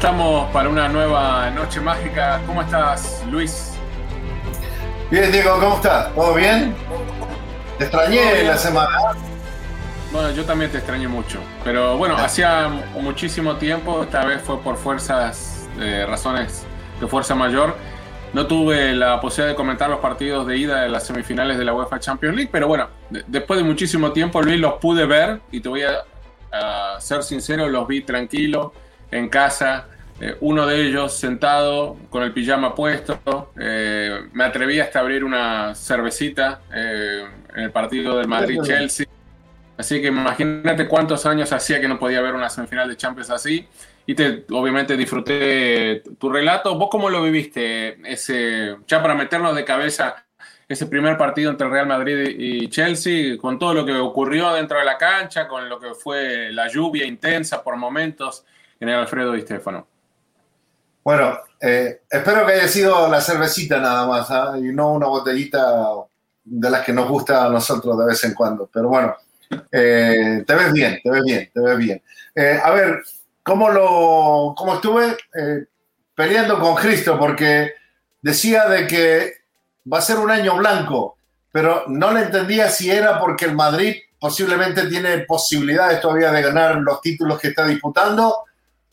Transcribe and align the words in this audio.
Estamos 0.00 0.50
para 0.50 0.66
una 0.70 0.88
nueva 0.88 1.50
noche 1.50 1.78
mágica. 1.78 2.40
¿Cómo 2.46 2.62
estás, 2.62 3.22
Luis? 3.30 3.72
Bien, 5.10 5.30
Diego, 5.30 5.60
¿cómo 5.60 5.76
estás? 5.76 6.14
¿Todo 6.14 6.32
bien? 6.32 6.74
Te 7.76 7.84
extrañé 7.84 8.44
la 8.44 8.56
semana. 8.56 8.96
Bueno, 10.10 10.30
yo 10.30 10.46
también 10.46 10.70
te 10.70 10.78
extrañé 10.78 11.06
mucho. 11.06 11.38
Pero 11.64 11.98
bueno, 11.98 12.16
hacía 12.16 12.70
muchísimo 12.94 13.56
tiempo, 13.56 14.02
esta 14.02 14.24
vez 14.24 14.40
fue 14.40 14.58
por 14.62 14.78
fuerzas, 14.78 15.68
eh, 15.78 16.06
razones 16.08 16.64
de 16.98 17.06
fuerza 17.06 17.34
mayor. 17.34 17.76
No 18.32 18.46
tuve 18.46 18.94
la 18.94 19.20
posibilidad 19.20 19.52
de 19.52 19.54
comentar 19.54 19.90
los 19.90 20.00
partidos 20.00 20.46
de 20.46 20.56
ida 20.56 20.80
de 20.80 20.88
las 20.88 21.04
semifinales 21.04 21.58
de 21.58 21.66
la 21.66 21.74
UEFA 21.74 22.00
Champions 22.00 22.36
League, 22.36 22.48
pero 22.50 22.68
bueno, 22.68 22.88
después 23.26 23.58
de 23.60 23.64
muchísimo 23.64 24.12
tiempo, 24.12 24.40
Luis, 24.40 24.58
los 24.58 24.76
pude 24.76 25.04
ver 25.04 25.42
y 25.52 25.60
te 25.60 25.68
voy 25.68 25.82
a, 25.82 26.04
a 26.52 26.98
ser 27.02 27.22
sincero, 27.22 27.68
los 27.68 27.86
vi 27.86 28.00
tranquilo 28.00 28.72
en 29.10 29.28
casa, 29.28 29.88
eh, 30.20 30.36
uno 30.40 30.66
de 30.66 30.86
ellos 30.86 31.14
sentado 31.14 31.96
con 32.10 32.22
el 32.22 32.32
pijama 32.32 32.74
puesto. 32.74 33.52
Eh, 33.58 34.28
me 34.32 34.44
atreví 34.44 34.78
hasta 34.78 35.00
abrir 35.00 35.24
una 35.24 35.74
cervecita 35.74 36.60
eh, 36.74 37.24
en 37.54 37.62
el 37.62 37.70
partido 37.70 38.18
del 38.18 38.28
Madrid-Chelsea. 38.28 39.06
Así 39.78 40.02
que 40.02 40.08
imagínate 40.08 40.86
cuántos 40.86 41.24
años 41.24 41.50
hacía 41.52 41.80
que 41.80 41.88
no 41.88 41.98
podía 41.98 42.20
ver 42.20 42.34
una 42.34 42.50
semifinal 42.50 42.86
de 42.86 42.98
Champions 42.98 43.30
así. 43.30 43.66
Y 44.04 44.14
te, 44.14 44.44
obviamente 44.50 44.94
disfruté 44.94 46.02
tu 46.18 46.30
relato. 46.30 46.74
¿Vos 46.76 46.88
cómo 46.90 47.08
lo 47.08 47.22
viviste? 47.22 47.96
Ese, 48.04 48.76
ya 48.86 49.00
para 49.00 49.14
meternos 49.14 49.56
de 49.56 49.64
cabeza 49.64 50.26
ese 50.68 50.86
primer 50.86 51.16
partido 51.16 51.50
entre 51.50 51.68
Real 51.68 51.86
Madrid 51.86 52.36
y 52.38 52.68
Chelsea, 52.68 53.36
con 53.38 53.58
todo 53.58 53.74
lo 53.74 53.84
que 53.84 53.94
ocurrió 53.94 54.52
dentro 54.52 54.78
de 54.78 54.84
la 54.84 54.96
cancha, 54.98 55.48
con 55.48 55.68
lo 55.68 55.80
que 55.80 55.94
fue 55.94 56.52
la 56.52 56.68
lluvia 56.68 57.06
intensa 57.06 57.64
por 57.64 57.76
momentos 57.76 58.44
en 58.78 58.88
el 58.88 58.94
Alfredo 58.96 59.32
Di 59.32 59.40
Stefano. 59.40 59.88
Bueno, 61.10 61.40
eh, 61.60 62.02
espero 62.08 62.46
que 62.46 62.52
haya 62.52 62.68
sido 62.68 63.08
la 63.08 63.20
cervecita 63.20 63.80
nada 63.80 64.06
más, 64.06 64.30
¿ah? 64.30 64.54
y 64.56 64.72
no 64.72 64.92
una 64.92 65.08
botellita 65.08 65.88
de 66.44 66.70
las 66.70 66.84
que 66.84 66.92
nos 66.92 67.08
gusta 67.08 67.46
a 67.46 67.48
nosotros 67.48 67.98
de 67.98 68.06
vez 68.06 68.22
en 68.22 68.32
cuando. 68.32 68.70
Pero 68.72 68.90
bueno, 68.90 69.16
eh, 69.72 70.44
te 70.46 70.54
ves 70.54 70.72
bien, 70.72 71.00
te 71.02 71.10
ves 71.10 71.24
bien, 71.24 71.50
te 71.52 71.60
ves 71.60 71.78
bien. 71.78 72.00
Eh, 72.32 72.60
a 72.62 72.70
ver, 72.70 73.02
¿cómo, 73.42 73.70
lo, 73.70 74.54
cómo 74.56 74.74
estuve 74.74 75.16
peleando 76.14 76.60
con 76.60 76.76
Cristo? 76.76 77.18
Porque 77.18 77.72
decía 78.22 78.68
de 78.68 78.86
que 78.86 79.32
va 79.92 79.98
a 79.98 80.02
ser 80.02 80.16
un 80.18 80.30
año 80.30 80.58
blanco, 80.58 81.16
pero 81.50 81.86
no 81.88 82.12
le 82.12 82.20
entendía 82.20 82.68
si 82.68 82.88
era 82.88 83.18
porque 83.18 83.46
el 83.46 83.56
Madrid 83.56 83.96
posiblemente 84.20 84.86
tiene 84.86 85.18
posibilidades 85.26 86.00
todavía 86.00 86.30
de 86.30 86.42
ganar 86.42 86.76
los 86.76 87.00
títulos 87.00 87.40
que 87.40 87.48
está 87.48 87.66
disputando 87.66 88.44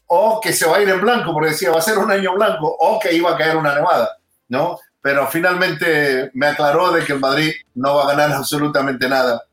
o 0.08 0.40
que 0.42 0.54
se 0.54 0.66
va 0.66 0.78
a 0.78 0.82
ir 0.82 0.90
en 0.90 1.02
blanco, 1.02 1.34
porque 1.34 1.52
decía, 1.52 1.72
va 1.72 1.80
a 1.80 1.82
ser 1.82 1.98
un 1.98 2.10
año 2.10 2.34
blanco, 2.34 2.76
o 2.80 3.00
que 3.00 3.14
iba 3.14 3.32
a 3.32 3.38
caer 3.38 3.58
una 3.58 3.76
nevada, 3.76 4.18
¿no? 4.50 4.80
Pero 5.02 5.28
finalmente 5.28 6.32
me 6.34 6.48
aclaró 6.48 6.92
de 6.92 7.04
que 7.04 7.14
el 7.14 7.20
Madrid 7.20 7.52
no 7.76 7.96
va 7.96 8.04
a 8.04 8.16
ganar 8.16 8.32
absolutamente 8.38 9.08
nada. 9.08 9.44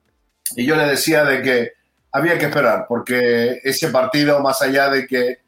Y 0.56 0.64
yo 0.64 0.76
le 0.76 0.86
decía 0.86 1.24
de 1.24 1.42
que 1.42 1.72
había 2.12 2.38
que 2.38 2.46
esperar, 2.46 2.86
porque 2.88 3.60
ese 3.64 3.88
partido, 3.88 4.40
más 4.40 4.62
allá 4.62 4.88
de 4.88 5.06
que 5.06 5.38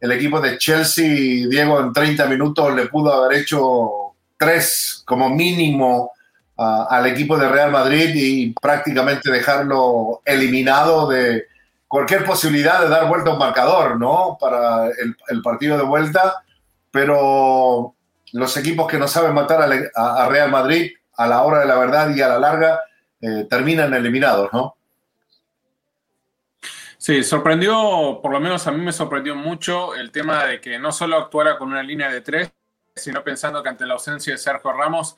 el 0.00 0.12
equipo 0.12 0.40
de 0.40 0.58
Chelsea, 0.58 1.46
Diego, 1.48 1.80
en 1.80 1.92
30 1.92 2.26
minutos 2.26 2.74
le 2.74 2.86
pudo 2.86 3.12
haber 3.12 3.38
hecho 3.38 4.14
tres 4.38 5.02
como 5.06 5.28
mínimo 5.28 6.12
al 6.56 7.06
equipo 7.06 7.36
de 7.36 7.48
Real 7.48 7.72
Madrid 7.72 8.10
y 8.14 8.52
prácticamente 8.52 9.30
dejarlo 9.30 10.22
eliminado 10.24 11.08
de, 11.08 11.46
cualquier 11.94 12.24
posibilidad 12.24 12.80
de 12.80 12.88
dar 12.88 13.06
vuelta 13.06 13.30
a 13.30 13.34
un 13.34 13.38
marcador, 13.38 14.00
¿no? 14.00 14.36
Para 14.40 14.88
el, 14.88 15.42
partido 15.42 15.78
de 15.78 15.84
vuelta, 15.84 16.42
pero 16.90 17.94
los 18.32 18.56
equipos 18.56 18.88
que 18.88 18.98
no 18.98 19.06
saben 19.06 19.32
matar 19.32 19.70
a, 19.94 20.28
Real 20.28 20.50
Madrid 20.50 20.90
a 21.16 21.28
la 21.28 21.44
hora 21.44 21.60
de 21.60 21.66
la 21.66 21.78
verdad 21.78 22.12
y 22.12 22.20
a 22.20 22.26
la 22.26 22.40
larga 22.40 22.80
eh, 23.20 23.46
terminan 23.48 23.94
eliminados, 23.94 24.52
¿no? 24.52 24.76
Sí, 26.98 27.22
sorprendió, 27.22 28.18
por 28.20 28.32
lo 28.32 28.40
menos 28.40 28.66
a 28.66 28.72
mí 28.72 28.80
me 28.80 28.92
sorprendió 28.92 29.36
mucho 29.36 29.94
el 29.94 30.10
tema 30.10 30.46
de 30.46 30.60
que 30.60 30.80
no 30.80 30.90
solo 30.90 31.16
actuara 31.16 31.56
con 31.56 31.68
una 31.68 31.84
línea 31.84 32.10
de 32.10 32.22
tres, 32.22 32.50
sino 32.96 33.22
pensando 33.22 33.62
que 33.62 33.68
ante 33.68 33.86
la 33.86 33.94
ausencia 33.94 34.32
de 34.32 34.38
Sergio 34.38 34.72
Ramos 34.72 35.16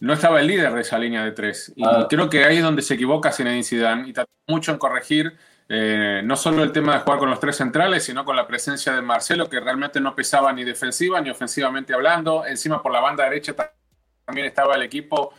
no 0.00 0.12
estaba 0.12 0.40
el 0.40 0.48
líder 0.48 0.74
de 0.74 0.80
esa 0.80 0.98
línea 0.98 1.24
de 1.24 1.30
tres. 1.30 1.72
Y 1.76 1.84
ah. 1.84 2.08
creo 2.10 2.28
que 2.28 2.44
ahí 2.44 2.56
es 2.56 2.64
donde 2.64 2.82
se 2.82 2.94
equivoca 2.94 3.30
Zinedine 3.30 3.62
Zidane 3.62 4.08
y 4.08 4.12
trató 4.12 4.32
mucho 4.48 4.72
en 4.72 4.78
corregir 4.78 5.38
eh, 5.68 6.20
no 6.24 6.36
solo 6.36 6.62
el 6.62 6.72
tema 6.72 6.94
de 6.94 7.00
jugar 7.00 7.18
con 7.18 7.30
los 7.30 7.40
tres 7.40 7.56
centrales, 7.56 8.04
sino 8.04 8.24
con 8.24 8.36
la 8.36 8.46
presencia 8.46 8.92
de 8.92 9.02
Marcelo, 9.02 9.48
que 9.48 9.58
realmente 9.58 10.00
no 10.00 10.14
pesaba 10.14 10.52
ni 10.52 10.64
defensiva 10.64 11.20
ni 11.20 11.30
ofensivamente 11.30 11.92
hablando. 11.92 12.46
Encima 12.46 12.82
por 12.82 12.92
la 12.92 13.00
banda 13.00 13.24
derecha 13.24 13.54
también 14.24 14.46
estaba 14.46 14.76
el 14.76 14.82
equipo 14.82 15.32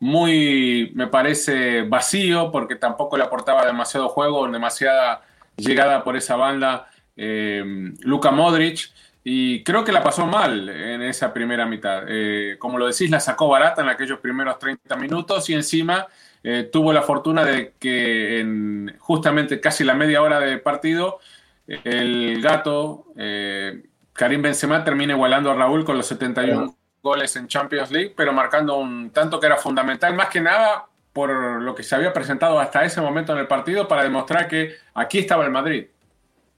muy, 0.00 0.92
me 0.94 1.06
parece, 1.06 1.82
vacío, 1.82 2.50
porque 2.50 2.76
tampoco 2.76 3.16
le 3.16 3.24
aportaba 3.24 3.64
demasiado 3.66 4.08
juego, 4.08 4.46
demasiada 4.48 5.22
llegada 5.56 6.02
por 6.02 6.16
esa 6.16 6.36
banda 6.36 6.88
eh, 7.16 7.92
Luka 8.00 8.30
Modric. 8.30 8.90
Y 9.26 9.64
creo 9.64 9.84
que 9.84 9.92
la 9.92 10.02
pasó 10.02 10.26
mal 10.26 10.68
en 10.68 11.00
esa 11.02 11.32
primera 11.32 11.64
mitad. 11.64 12.04
Eh, 12.06 12.56
como 12.58 12.78
lo 12.78 12.86
decís, 12.86 13.10
la 13.10 13.20
sacó 13.20 13.48
barata 13.48 13.80
en 13.80 13.88
aquellos 13.88 14.18
primeros 14.18 14.58
30 14.58 14.96
minutos 14.96 15.48
y 15.48 15.54
encima 15.54 16.06
eh, 16.46 16.68
tuvo 16.70 16.92
la 16.92 17.00
fortuna 17.00 17.42
de 17.42 17.72
que 17.78 18.40
en 18.40 18.94
justamente 18.98 19.60
casi 19.60 19.82
la 19.82 19.94
media 19.94 20.20
hora 20.20 20.38
de 20.40 20.58
partido, 20.58 21.18
el 21.66 22.42
gato 22.42 23.06
eh, 23.16 23.82
Karim 24.12 24.42
Benzema 24.42 24.84
termina 24.84 25.14
igualando 25.14 25.50
a 25.50 25.54
Raúl 25.54 25.86
con 25.86 25.96
los 25.96 26.06
71 26.06 26.76
goles 27.02 27.34
en 27.36 27.48
Champions 27.48 27.90
League, 27.90 28.12
pero 28.14 28.34
marcando 28.34 28.76
un 28.76 29.10
tanto 29.10 29.40
que 29.40 29.46
era 29.46 29.56
fundamental, 29.56 30.14
más 30.14 30.28
que 30.28 30.42
nada 30.42 30.84
por 31.14 31.62
lo 31.62 31.74
que 31.74 31.82
se 31.82 31.94
había 31.94 32.12
presentado 32.12 32.58
hasta 32.60 32.84
ese 32.84 33.00
momento 33.00 33.32
en 33.32 33.38
el 33.38 33.46
partido 33.46 33.88
para 33.88 34.02
demostrar 34.02 34.46
que 34.46 34.74
aquí 34.92 35.20
estaba 35.20 35.44
el 35.44 35.50
Madrid. 35.50 35.86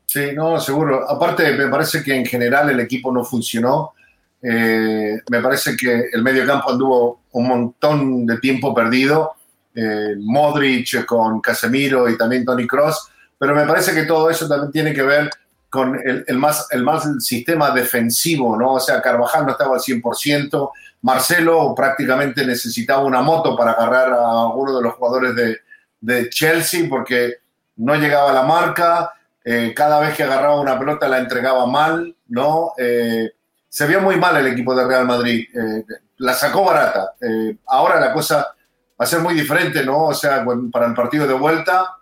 Sí, 0.06 0.32
no, 0.34 0.58
seguro. 0.58 1.08
Aparte, 1.08 1.52
me 1.52 1.68
parece 1.68 2.02
que 2.02 2.14
en 2.14 2.26
general 2.26 2.70
el 2.70 2.80
equipo 2.80 3.12
no 3.12 3.22
funcionó. 3.22 3.92
Eh, 4.42 5.20
me 5.30 5.40
parece 5.40 5.76
que 5.76 6.06
el 6.12 6.22
medio 6.22 6.44
campo 6.44 6.70
anduvo 6.70 7.20
un 7.32 7.46
montón 7.46 8.26
de 8.26 8.38
tiempo 8.38 8.74
perdido 8.74 9.36
eh, 9.78 10.16
Modric 10.18 11.04
con 11.04 11.38
Casemiro 11.42 12.08
y 12.08 12.16
también 12.16 12.46
Tony 12.46 12.66
Cross, 12.66 13.10
pero 13.38 13.54
me 13.54 13.66
parece 13.66 13.92
que 13.92 14.04
todo 14.04 14.30
eso 14.30 14.48
también 14.48 14.72
tiene 14.72 14.94
que 14.94 15.02
ver 15.02 15.30
con 15.68 16.00
el, 16.02 16.38
más, 16.38 16.68
el 16.70 16.82
más 16.82 17.06
sistema 17.22 17.70
defensivo, 17.72 18.56
¿no? 18.56 18.74
O 18.74 18.80
sea, 18.80 19.02
Carvajal 19.02 19.44
no 19.44 19.52
estaba 19.52 19.74
al 19.74 19.82
100%, 19.82 20.70
Marcelo 21.02 21.74
prácticamente 21.74 22.46
necesitaba 22.46 23.04
una 23.04 23.20
moto 23.20 23.54
para 23.54 23.72
agarrar 23.72 24.14
a 24.14 24.46
uno 24.46 24.74
de 24.74 24.82
los 24.82 24.94
jugadores 24.94 25.36
de, 25.36 25.58
de 26.00 26.30
Chelsea 26.30 26.86
porque 26.88 27.34
no 27.76 27.96
llegaba 27.96 28.30
a 28.30 28.34
la 28.34 28.44
marca, 28.44 29.12
eh, 29.44 29.74
cada 29.76 30.00
vez 30.00 30.16
que 30.16 30.22
agarraba 30.22 30.58
una 30.58 30.78
pelota 30.78 31.06
la 31.06 31.18
entregaba 31.18 31.66
mal, 31.66 32.16
¿no? 32.28 32.72
Eh, 32.78 33.30
se 33.68 33.86
vio 33.86 34.00
muy 34.00 34.16
mal 34.16 34.38
el 34.38 34.46
equipo 34.46 34.74
de 34.74 34.86
Real 34.86 35.04
Madrid, 35.04 35.46
la 36.16 36.32
sacó 36.32 36.64
barata. 36.64 37.12
ahora 37.66 38.00
la 38.00 38.10
cosa 38.14 38.55
va 38.98 39.04
a 39.04 39.06
ser 39.06 39.20
muy 39.20 39.34
diferente, 39.34 39.84
¿no? 39.84 40.04
O 40.04 40.14
sea, 40.14 40.44
para 40.72 40.86
el 40.86 40.94
partido 40.94 41.26
de 41.26 41.34
vuelta, 41.34 41.96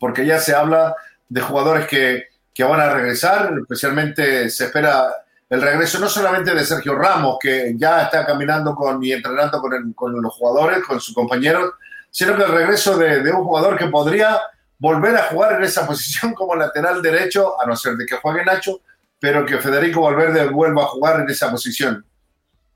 porque 0.00 0.26
ya 0.26 0.38
se 0.38 0.54
habla 0.54 0.94
de 1.28 1.40
jugadores 1.40 1.86
que, 1.86 2.24
que 2.52 2.64
van 2.64 2.80
a 2.80 2.90
regresar, 2.90 3.52
especialmente 3.60 4.50
se 4.50 4.66
espera 4.66 5.12
el 5.50 5.62
regreso 5.62 5.98
no 6.00 6.08
solamente 6.08 6.54
de 6.54 6.64
Sergio 6.64 6.96
Ramos, 6.96 7.36
que 7.40 7.74
ya 7.76 8.02
está 8.02 8.26
caminando 8.26 8.74
con, 8.74 9.02
y 9.04 9.12
entrenando 9.12 9.60
con, 9.94 10.20
los 10.20 10.34
jugadores, 10.34 10.82
con 10.84 11.00
sus 11.00 11.14
compañeros, 11.14 11.72
sino 12.10 12.36
que 12.36 12.42
el 12.42 12.50
regreso 12.50 12.96
de, 12.96 13.22
de, 13.22 13.30
un 13.30 13.44
jugador 13.44 13.76
que 13.76 13.86
podría 13.86 14.40
volver 14.78 15.16
a 15.16 15.24
jugar 15.24 15.54
en 15.54 15.64
esa 15.64 15.86
posición 15.86 16.34
como 16.34 16.56
lateral 16.56 17.02
derecho, 17.02 17.60
a 17.60 17.66
no 17.66 17.76
ser 17.76 17.96
de 17.96 18.06
que 18.06 18.16
juegue 18.16 18.44
Nacho, 18.44 18.80
pero 19.20 19.46
que 19.46 19.58
Federico 19.58 20.02
Valverde 20.02 20.48
vuelva 20.48 20.82
a 20.82 20.86
jugar 20.86 21.20
en 21.20 21.30
esa 21.30 21.50
posición. 21.50 22.04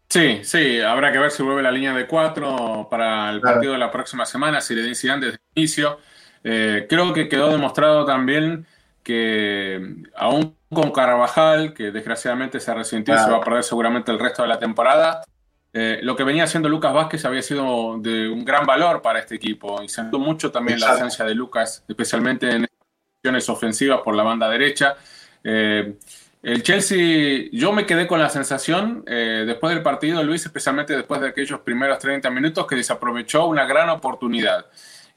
Sí, 0.08 0.40
sí, 0.42 0.80
habrá 0.80 1.12
que 1.12 1.18
ver 1.18 1.30
si 1.30 1.42
vuelve 1.42 1.62
la 1.62 1.70
línea 1.70 1.92
de 1.92 2.06
cuatro 2.06 2.88
para 2.90 3.30
el 3.30 3.40
partido 3.40 3.72
de 3.72 3.78
la 3.78 3.90
próxima 3.90 4.24
semana, 4.24 4.60
si 4.60 4.74
le 4.74 4.82
decían 4.82 5.20
desde 5.20 5.34
el 5.34 5.40
inicio. 5.54 5.98
Eh, 6.42 6.86
creo 6.88 7.12
que 7.12 7.28
quedó 7.28 7.50
demostrado 7.50 8.06
también 8.06 8.66
que 9.02 9.96
aún 10.16 10.56
con 10.72 10.92
Carvajal, 10.92 11.74
que 11.74 11.90
desgraciadamente 11.90 12.60
se 12.60 12.72
resintió 12.74 13.14
y 13.14 13.18
se 13.18 13.30
va 13.30 13.38
a 13.38 13.40
perder 13.40 13.64
seguramente 13.64 14.10
el 14.10 14.18
resto 14.18 14.42
de 14.42 14.48
la 14.48 14.58
temporada, 14.58 15.22
eh, 15.72 16.00
lo 16.02 16.16
que 16.16 16.24
venía 16.24 16.44
haciendo 16.44 16.68
Lucas 16.68 16.94
Vázquez 16.94 17.24
había 17.24 17.42
sido 17.42 17.98
de 17.98 18.28
un 18.28 18.44
gran 18.44 18.64
valor 18.66 19.02
para 19.02 19.18
este 19.18 19.34
equipo 19.34 19.82
y 19.82 19.88
sentó 19.88 20.18
mucho 20.18 20.50
también 20.50 20.80
la 20.80 20.92
ausencia 20.92 21.24
de 21.24 21.34
Lucas, 21.34 21.84
especialmente 21.86 22.50
en 22.50 22.66
acciones 23.18 23.48
ofensivas 23.48 24.00
por 24.00 24.14
la 24.14 24.22
banda 24.22 24.48
derecha. 24.48 24.96
Eh, 25.44 25.98
el 26.52 26.62
Chelsea, 26.62 27.48
yo 27.52 27.72
me 27.72 27.86
quedé 27.86 28.06
con 28.06 28.20
la 28.20 28.28
sensación 28.28 29.04
eh, 29.06 29.44
después 29.46 29.74
del 29.74 29.82
partido, 29.82 30.22
Luis, 30.22 30.44
especialmente 30.44 30.96
después 30.96 31.20
de 31.20 31.28
aquellos 31.28 31.60
primeros 31.60 31.98
30 31.98 32.30
minutos, 32.30 32.66
que 32.66 32.76
desaprovechó 32.76 33.46
una 33.46 33.66
gran 33.66 33.88
oportunidad. 33.90 34.66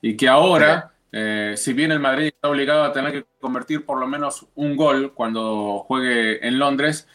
Y 0.01 0.17
que 0.17 0.27
ahora, 0.27 0.91
si 1.55 1.73
bien 1.73 1.91
el 1.91 1.99
Madrid 1.99 2.27
está 2.27 2.49
obligado 2.49 2.83
a 2.83 2.91
tener 2.91 3.11
que 3.11 3.25
convertir 3.39 3.85
por 3.85 3.99
lo 3.99 4.07
menos 4.07 4.47
un 4.55 4.75
gol 4.75 5.13
cuando 5.13 5.79
juegue 5.87 6.45
en 6.47 6.57
Londres, 6.57 7.07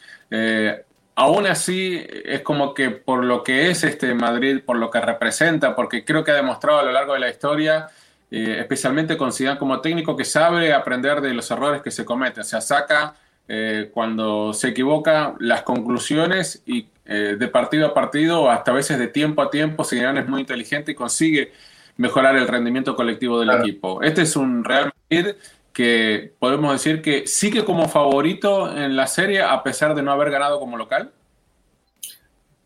aún 1.17 1.47
así 1.47 2.05
es 2.25 2.41
como 2.41 2.75
que 2.75 2.91
por 2.91 3.25
lo 3.25 3.43
que 3.43 3.71
es 3.71 3.83
este 3.83 4.13
Madrid, 4.13 4.61
por 4.63 4.77
lo 4.77 4.91
que 4.91 5.01
representa, 5.01 5.75
porque 5.75 6.05
creo 6.05 6.23
que 6.23 6.29
ha 6.29 6.35
demostrado 6.35 6.79
a 6.79 6.83
lo 6.83 6.91
largo 6.91 7.13
de 7.13 7.19
la 7.19 7.29
historia, 7.29 7.87
eh, 8.29 8.57
especialmente 8.59 9.17
con 9.17 9.33
Zidane 9.33 9.57
como 9.57 9.81
técnico, 9.81 10.15
que 10.15 10.25
sabe 10.25 10.73
aprender 10.73 11.19
de 11.21 11.33
los 11.33 11.49
errores 11.49 11.81
que 11.81 11.89
se 11.89 12.05
cometen, 12.05 12.41
o 12.41 12.43
sea, 12.43 12.61
saca 12.61 13.15
eh, 13.47 13.89
cuando 13.93 14.53
se 14.53 14.69
equivoca 14.69 15.35
las 15.39 15.63
conclusiones 15.63 16.61
y 16.65 16.87
eh, 17.05 17.35
de 17.39 17.47
partido 17.47 17.87
a 17.87 17.93
partido, 17.93 18.49
hasta 18.49 18.71
a 18.71 18.75
veces 18.75 18.99
de 18.99 19.07
tiempo 19.07 19.41
a 19.41 19.49
tiempo, 19.49 19.83
Zidane 19.83 20.21
es 20.21 20.27
muy 20.27 20.41
inteligente 20.41 20.91
y 20.91 20.95
consigue 20.95 21.51
mejorar 21.95 22.35
el 22.35 22.47
rendimiento 22.47 22.95
colectivo 22.95 23.39
del 23.39 23.51
equipo. 23.51 24.01
Este 24.03 24.23
es 24.23 24.35
un 24.35 24.63
Real 24.63 24.91
Madrid 25.09 25.35
que 25.73 26.33
podemos 26.39 26.73
decir 26.73 27.01
que 27.01 27.27
sigue 27.27 27.63
como 27.63 27.87
favorito 27.87 28.75
en 28.75 28.95
la 28.95 29.07
serie 29.07 29.43
a 29.43 29.61
pesar 29.61 29.93
de 29.93 30.01
no 30.01 30.11
haber 30.11 30.31
ganado 30.31 30.59
como 30.59 30.75
local? 30.75 31.11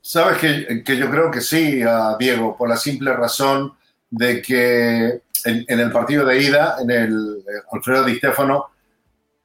Sabes 0.02 0.38
que, 0.38 0.84
que 0.84 0.98
yo 0.98 1.12
creo 1.12 1.30
que 1.30 1.42
sí, 1.42 1.82
Diego, 2.20 2.56
por 2.58 2.70
la 2.70 2.78
simple 2.78 3.14
razón 3.14 3.74
de 4.10 4.42
que 4.42 5.22
en, 5.46 5.80
el 5.80 5.92
partido 5.92 6.26
de 6.26 6.42
ida, 6.42 6.78
en 6.82 6.92
el 6.92 7.38
eh, 7.40 7.62
Alfredo 7.72 8.06
Di 8.06 8.16
Stefano, 8.16 8.68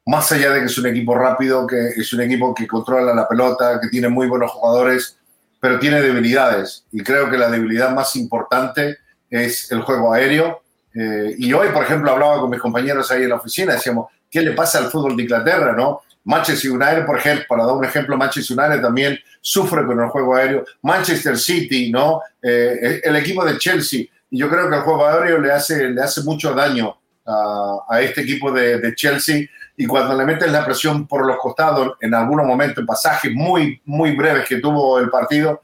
más 0.07 0.31
allá 0.31 0.51
de 0.51 0.61
que 0.61 0.65
es 0.65 0.77
un 0.77 0.87
equipo 0.87 1.15
rápido, 1.15 1.67
que 1.67 1.89
es 1.89 2.11
un 2.13 2.21
equipo 2.21 2.53
que 2.53 2.65
controla 2.65 3.13
la 3.13 3.27
pelota, 3.27 3.79
que 3.79 3.89
tiene 3.89 4.09
muy 4.09 4.27
buenos 4.27 4.51
jugadores, 4.51 5.17
pero 5.59 5.79
tiene 5.79 6.01
debilidades. 6.01 6.85
Y 6.91 7.03
creo 7.03 7.29
que 7.29 7.37
la 7.37 7.49
debilidad 7.49 7.93
más 7.93 8.15
importante 8.15 8.97
es 9.29 9.71
el 9.71 9.81
juego 9.81 10.13
aéreo 10.13 10.61
eh, 10.99 11.35
y 11.37 11.53
hoy, 11.53 11.67
por 11.69 11.83
ejemplo, 11.83 12.11
hablaba 12.11 12.39
con 12.39 12.49
mis 12.49 12.59
compañeros 12.59 13.11
ahí 13.11 13.23
en 13.23 13.29
la 13.29 13.35
oficina, 13.35 13.73
decíamos, 13.73 14.07
¿qué 14.31 14.41
le 14.41 14.53
pasa 14.53 14.79
al 14.79 14.89
fútbol 14.89 15.15
de 15.15 15.23
Inglaterra, 15.23 15.73
no? 15.73 16.01
Manchester 16.23 16.71
United, 16.71 17.05
por 17.05 17.17
ejemplo, 17.17 17.45
para 17.47 17.65
dar 17.65 17.75
un 17.75 17.85
ejemplo, 17.85 18.17
Manchester 18.17 18.57
United 18.57 18.81
también 18.81 19.17
sufre 19.39 19.85
con 19.85 19.99
el 19.99 20.07
juego 20.07 20.35
aéreo. 20.35 20.65
Manchester 20.81 21.37
City, 21.37 21.91
¿no? 21.91 22.21
Eh, 22.41 22.99
el 23.03 23.15
equipo 23.15 23.45
de 23.45 23.57
Chelsea. 23.57 24.05
Y 24.29 24.39
yo 24.39 24.49
creo 24.49 24.69
que 24.69 24.75
el 24.75 24.81
juego 24.81 25.05
aéreo 25.05 25.39
le 25.39 25.51
hace, 25.51 25.89
le 25.89 26.01
hace 26.01 26.21
mucho 26.23 26.53
daño 26.53 26.97
a, 27.25 27.85
a 27.87 28.01
este 28.01 28.21
equipo 28.21 28.51
de, 28.51 28.79
de, 28.79 28.95
Chelsea. 28.95 29.47
Y 29.79 29.85
cuando 29.85 30.15
le 30.15 30.25
meten 30.25 30.51
la 30.51 30.65
presión 30.65 31.07
por 31.07 31.25
los 31.25 31.37
costados, 31.37 31.93
en 32.01 32.15
algunos 32.15 32.47
momentos, 32.47 32.79
en 32.79 32.87
pasajes 32.87 33.31
muy, 33.31 33.79
muy 33.85 34.15
breves 34.15 34.47
que 34.47 34.57
tuvo 34.57 34.97
el 34.99 35.09
partido, 35.09 35.61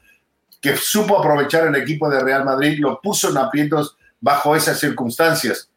que 0.60 0.76
supo 0.76 1.18
aprovechar 1.18 1.66
el 1.66 1.74
equipo 1.74 2.08
de 2.08 2.20
Real 2.20 2.44
Madrid, 2.44 2.78
lo 2.78 3.00
puso 3.00 3.30
en 3.30 3.38
aprietos 3.38 3.96
bajo 4.20 4.54
esas 4.54 4.78
circunstancias. 4.78 5.68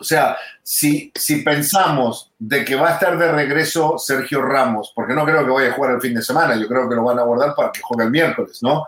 O 0.00 0.04
sea, 0.04 0.36
si, 0.62 1.12
si 1.14 1.42
pensamos 1.42 2.32
de 2.38 2.64
que 2.64 2.76
va 2.76 2.90
a 2.90 2.94
estar 2.94 3.18
de 3.18 3.30
regreso 3.30 3.98
Sergio 3.98 4.42
Ramos, 4.42 4.92
porque 4.94 5.12
no 5.12 5.24
creo 5.24 5.44
que 5.44 5.50
vaya 5.50 5.70
a 5.70 5.74
jugar 5.74 5.92
el 5.92 6.00
fin 6.00 6.14
de 6.14 6.22
semana, 6.22 6.56
yo 6.56 6.68
creo 6.68 6.88
que 6.88 6.94
lo 6.94 7.04
van 7.04 7.18
a 7.18 7.22
abordar 7.22 7.54
para 7.54 7.72
que 7.72 7.82
juegue 7.82 8.04
el 8.04 8.10
miércoles, 8.10 8.60
¿no? 8.62 8.86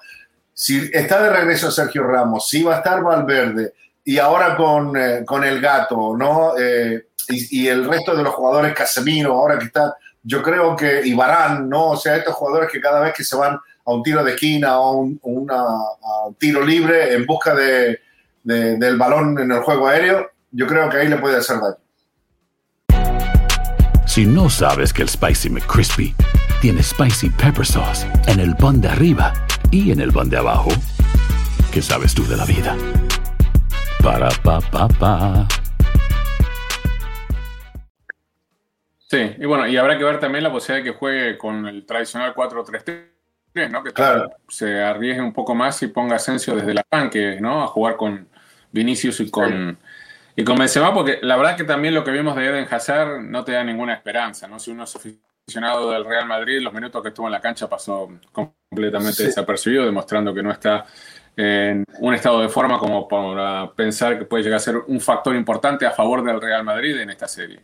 Si 0.53 0.89
está 0.93 1.21
de 1.21 1.31
regreso 1.31 1.71
Sergio 1.71 2.05
Ramos, 2.05 2.49
si 2.49 2.63
va 2.63 2.77
a 2.77 2.79
estar 2.79 3.03
Valverde 3.03 3.75
y 4.05 4.19
ahora 4.19 4.55
con, 4.57 4.97
eh, 4.97 5.25
con 5.25 5.45
el 5.45 5.61
gato, 5.61 6.15
¿no? 6.17 6.57
Eh, 6.59 7.09
y, 7.29 7.67
el 7.69 7.89
resto 7.89 8.15
de 8.15 8.23
los 8.23 8.35
jugadores, 8.35 8.75
Casemiro, 8.75 9.33
ahora 9.33 9.59
que 9.59 9.67
está, 9.67 9.97
yo 10.23 10.43
creo 10.43 10.77
que 10.77 11.07
Ibarán, 11.07 11.69
¿no? 11.69 11.91
O 11.91 11.97
sea, 11.97 12.17
estos 12.17 12.35
jugadores 12.35 12.71
que 12.71 12.81
cada 12.81 13.01
vez 13.01 13.15
que 13.15 13.25
se 13.25 13.35
van 13.35 13.55
a 13.55 13.93
un 13.93 14.03
tiro 14.03 14.23
de 14.23 14.33
esquina 14.33 14.79
o 14.79 14.99
un, 14.99 15.21
a 15.51 16.27
un 16.27 16.35
tiro 16.35 16.63
libre 16.63 17.15
en 17.15 17.25
busca 17.25 17.55
de, 17.55 17.99
del 18.43 18.99
balón 18.99 19.39
en 19.39 19.51
el 19.53 19.61
juego 19.61 19.89
aéreo, 19.89 20.31
yo 20.51 20.67
creo 20.67 20.91
que 20.91 20.99
ahí 20.99 21.09
le 21.09 21.17
puede 21.17 21.39
hacer 21.39 21.57
daño. 21.57 21.77
Si 24.07 24.27
no 24.27 24.51
sabes 24.51 24.93
que 24.93 25.03
el 25.03 25.09
Spicy 25.09 25.49
McCrispy 25.49 26.15
tiene 26.61 26.83
Spicy 26.83 27.31
Pepper 27.31 27.67
Sauce 27.67 28.07
en 28.27 28.39
el 28.39 28.55
pan 28.55 28.83
de 28.83 28.89
arriba 28.89 29.33
y 29.71 29.93
en 29.93 30.01
el 30.01 30.13
pan 30.13 30.29
de 30.29 30.37
abajo, 30.37 30.71
¿qué 31.73 31.81
sabes 31.81 32.15
tú 32.15 32.27
de 32.27 32.37
la 32.37 32.45
vida? 32.45 32.77
Para, 34.05 34.29
pa, 34.43 34.61
pa, 34.61 34.87
pa. 34.87 35.49
Sí, 38.99 39.35
y 39.39 39.47
bueno, 39.47 39.67
y 39.67 39.77
habrá 39.79 39.97
que 39.97 40.05
ver 40.05 40.21
también 40.21 40.45
la 40.45 40.53
posibilidad 40.53 40.85
de 40.85 40.93
que 40.93 40.99
juegue 40.99 41.39
con 41.39 41.67
el 41.67 41.87
tradicional 41.87 42.35
4-3-3. 42.35 43.71
¿no? 43.71 43.83
Que 43.83 43.93
claro. 43.93 44.31
se 44.49 44.83
arriesgue 44.83 45.23
un 45.23 45.33
poco 45.33 45.55
más 45.55 45.83
y 45.83 45.87
ponga 45.87 46.17
Asensio 46.17 46.55
desde 46.55 46.75
la 46.75 46.83
tanque, 46.83 47.39
¿no? 47.41 47.63
A 47.63 47.67
jugar 47.67 47.97
con, 47.97 48.29
Vinicius 48.75 49.21
y 49.21 49.31
con, 49.31 49.79
y 50.35 50.45
con 50.45 50.59
Benzema, 50.59 50.93
porque 50.93 51.21
la 51.23 51.37
verdad 51.37 51.57
que 51.57 51.63
también 51.63 51.95
lo 51.95 52.03
que 52.03 52.11
vimos 52.11 52.35
de 52.35 52.45
Eden 52.45 52.67
Hazard 52.69 53.23
no 53.23 53.45
te 53.45 53.53
da 53.53 53.63
ninguna 53.63 53.95
esperanza, 53.95 54.49
¿no? 54.49 54.59
Si 54.59 54.73
uno 54.73 54.83
es 54.83 54.97
aficionado 54.97 55.93
del 55.93 56.05
Real 56.05 56.27
Madrid, 56.27 56.61
los 56.61 56.73
minutos 56.73 57.01
que 57.01 57.09
estuvo 57.09 57.27
en 57.27 57.33
la 57.33 57.41
cancha 57.41 57.69
pasó 57.69 58.11
completamente 58.33 59.25
desapercibido, 59.25 59.85
demostrando 59.85 60.35
que 60.35 60.43
no 60.43 60.51
está 60.51 60.85
en 61.37 61.85
un 61.99 62.15
estado 62.15 62.41
de 62.41 62.49
forma 62.49 62.79
como 62.79 63.09
para 63.09 63.71
pensar 63.73 64.19
que 64.19 64.25
puede 64.25 64.45
llegar 64.45 64.59
a 64.59 64.61
ser 64.61 64.77
un 64.87 65.01
factor 65.01 65.35
importante 65.35 65.87
a 65.87 65.91
favor 65.91 66.25
del 66.25 66.41
Real 66.41 66.65
Madrid 66.65 66.99
en 66.99 67.11
esta 67.11 67.27
serie. 67.27 67.61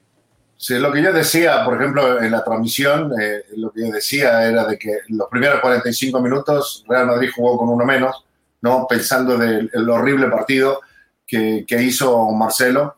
Sí, 0.57 0.79
lo 0.79 0.93
que 0.93 1.03
yo 1.03 1.13
decía, 1.13 1.65
por 1.65 1.77
ejemplo, 1.77 2.21
en 2.21 2.31
la 2.31 2.45
transmisión, 2.45 3.13
eh, 3.19 3.45
lo 3.57 3.73
que 3.73 3.87
yo 3.87 3.93
decía 3.93 4.45
era 4.47 4.67
de 4.67 4.79
que 4.79 4.99
los 5.09 5.29
primeros 5.29 5.61
45 5.61 6.21
minutos 6.21 6.85
Real 6.87 7.07
Madrid 7.07 7.31
jugó 7.35 7.57
con 7.57 7.71
uno 7.71 7.85
menos, 7.87 8.27
¿no? 8.61 8.87
pensando 8.87 9.39
del 9.39 9.89
horrible 9.89 10.27
partido 10.29 10.81
que, 11.27 11.83
hizo 11.83 12.31
Marcelo. 12.33 12.97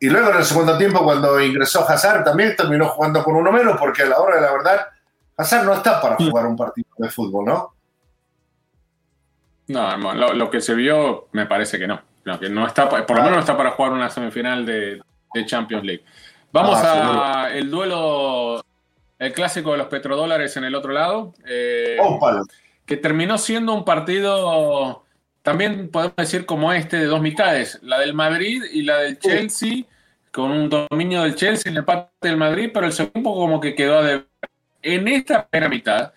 Y 0.00 0.08
luego 0.08 0.30
en 0.30 0.38
el 0.38 0.44
segundo 0.44 0.76
tiempo, 0.76 1.04
cuando 1.04 1.40
ingresó 1.40 1.88
Hazard, 1.88 2.24
también 2.24 2.56
terminó 2.56 2.88
jugando 2.88 3.22
con 3.22 3.36
uno 3.36 3.52
menos, 3.52 3.76
porque 3.78 4.02
a 4.02 4.06
la 4.06 4.18
hora 4.18 4.36
de 4.36 4.42
la 4.42 4.52
verdad, 4.52 4.86
Hazard 5.36 5.64
no 5.64 5.74
está 5.74 6.00
para 6.00 6.16
jugar 6.16 6.46
un 6.46 6.56
partido 6.56 6.88
de 6.98 7.08
fútbol, 7.10 7.44
¿no? 7.44 7.73
No, 9.68 10.14
lo, 10.14 10.50
que 10.50 10.60
se 10.60 10.74
vio 10.74 11.28
me 11.32 11.46
parece 11.46 11.78
que 11.78 11.86
no. 11.86 12.00
que 12.38 12.48
no 12.48 12.66
está, 12.66 12.88
por 12.88 13.16
lo 13.16 13.22
menos 13.22 13.32
no 13.32 13.40
está 13.40 13.56
para 13.56 13.70
jugar 13.70 13.92
una 13.92 14.10
semifinal 14.10 14.66
de, 14.66 15.00
Champions 15.46 15.84
League. 15.84 16.04
Vamos 16.52 16.78
ah, 16.82 17.46
a 17.46 17.54
el 17.54 17.68
duelo, 17.70 18.64
el 19.18 19.32
clásico 19.32 19.72
de 19.72 19.78
los 19.78 19.88
petrodólares 19.88 20.56
en 20.56 20.64
el 20.64 20.74
otro 20.76 20.92
lado. 20.92 21.34
Eh, 21.46 21.98
que 22.86 22.96
terminó 22.96 23.38
siendo 23.38 23.72
un 23.72 23.84
partido 23.84 25.04
también 25.44 25.90
podemos 25.90 26.16
decir 26.16 26.46
como 26.46 26.72
este 26.72 26.96
de 26.96 27.04
dos 27.04 27.20
mitades, 27.20 27.78
la 27.82 27.98
del 27.98 28.14
Madrid 28.14 28.62
y 28.72 28.80
la 28.80 29.00
del 29.00 29.18
Chelsea, 29.18 29.84
con 30.32 30.50
un 30.50 30.70
dominio 30.70 31.22
del 31.22 31.34
Chelsea 31.34 31.68
en 31.68 31.76
el 31.76 31.80
empate 31.80 32.08
del 32.22 32.38
Madrid, 32.38 32.70
pero 32.72 32.86
el 32.86 32.94
segundo 32.94 33.34
como 33.34 33.60
que 33.60 33.74
quedó 33.74 34.02
de... 34.02 34.24
En 34.80 35.06
esta 35.06 35.46
primera 35.46 35.68
mitad, 35.68 36.14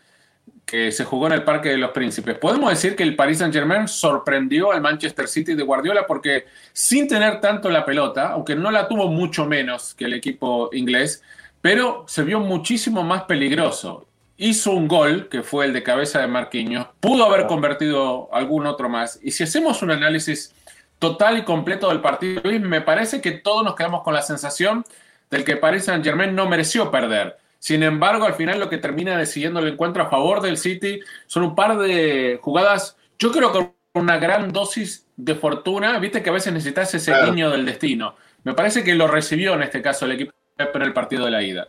que 0.68 0.92
se 0.92 1.04
jugó 1.06 1.26
en 1.26 1.34
el 1.34 1.44
Parque 1.44 1.70
de 1.70 1.78
los 1.78 1.92
Príncipes, 1.92 2.38
podemos 2.38 2.70
decir 2.70 2.96
que 2.96 3.02
el 3.02 3.16
Paris 3.16 3.40
Saint-Germain 3.40 3.88
sorprendió 3.88 4.72
al 4.72 4.82
Manchester 4.82 5.28
City 5.28 5.56
de 5.56 5.64
Guardiola 5.64 6.06
porque 6.06 6.46
sin 6.74 7.08
tener 7.08 7.42
tanto 7.42 7.72
la 7.72 7.86
pelota, 7.86 8.34
aunque 8.34 8.56
no 8.56 8.70
la 8.70 8.88
tuvo 8.88 9.08
mucho 9.08 9.48
menos 9.48 9.96
que 9.96 10.06
el 10.06 10.14
equipo 10.14 10.70
inglés, 10.74 11.24
pero 11.62 12.06
se 12.08 12.22
vio 12.22 12.40
muchísimo 12.40 13.02
más 13.02 13.24
peligroso 13.24 14.08
hizo 14.38 14.72
un 14.72 14.88
gol, 14.88 15.28
que 15.30 15.42
fue 15.42 15.66
el 15.66 15.74
de 15.74 15.84
cabeza 15.84 16.22
de 16.22 16.28
Marquinhos, 16.28 16.88
pudo 17.00 17.26
haber 17.26 17.48
convertido 17.48 18.30
algún 18.32 18.68
otro 18.68 18.88
más. 18.88 19.20
Y 19.24 19.32
si 19.32 19.44
hacemos 19.44 19.82
un 19.82 19.92
análisis 19.92 20.54
total 21.00 21.40
y 21.40 21.44
completo 21.44 21.90
del 21.90 22.02
partido, 22.02 22.42
me 22.62 22.82
parece 22.82 23.20
que 23.20 23.32
todos 23.32 23.64
nos 23.64 23.76
quedamos 23.76 24.04
con 24.04 24.14
la 24.14 24.22
sensación 24.22 24.86
del 25.30 25.44
que 25.44 25.58
Paris 25.58 25.86
Saint 25.86 26.04
Germain 26.04 26.36
no 26.36 26.48
mereció 26.48 26.90
perder. 26.92 27.38
Sin 27.60 27.84
embargo, 27.84 28.26
al 28.26 28.36
final 28.36 28.60
lo 28.60 28.70
que 28.70 28.78
termina 28.78 29.18
decidiendo 29.18 29.60
el 29.60 29.68
encuentro 29.68 30.04
a 30.04 30.10
favor 30.10 30.42
del 30.42 30.58
City 30.58 31.00
son 31.26 31.44
un 31.44 31.56
par 31.56 31.78
de 31.78 32.40
jugadas, 32.42 32.98
yo 33.18 33.32
creo 33.32 33.52
que 33.52 33.72
una 33.94 34.18
gran 34.18 34.52
dosis 34.52 35.06
de 35.16 35.36
fortuna, 35.36 35.98
viste 36.00 36.22
que 36.22 36.30
a 36.30 36.34
veces 36.34 36.54
necesitas 36.54 36.94
ese 36.94 37.14
guiño 37.26 37.50
del 37.50 37.66
destino. 37.66 38.16
Me 38.44 38.54
parece 38.54 38.84
que 38.84 38.94
lo 38.94 39.08
recibió 39.08 39.56
en 39.56 39.64
este 39.64 39.82
caso 39.82 40.06
el 40.06 40.14
equipo 40.14 40.34
en 40.58 40.82
el 40.82 40.94
partido 40.94 41.26
de 41.26 41.32
la 41.32 41.42
ida. 41.42 41.68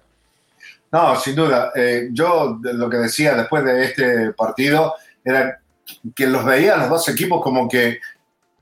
No, 0.93 1.17
sin 1.17 1.35
duda. 1.35 1.73
Eh, 1.75 2.09
yo 2.13 2.59
lo 2.63 2.89
que 2.89 2.99
decía 2.99 3.35
después 3.35 3.65
de 3.65 3.85
este 3.85 4.33
partido 4.33 4.95
era 5.25 5.61
que 6.15 6.27
los 6.27 6.45
veía 6.45 6.77
los 6.77 6.91
dos 6.91 7.09
equipos 7.09 7.43
como 7.43 7.69
que 7.69 8.01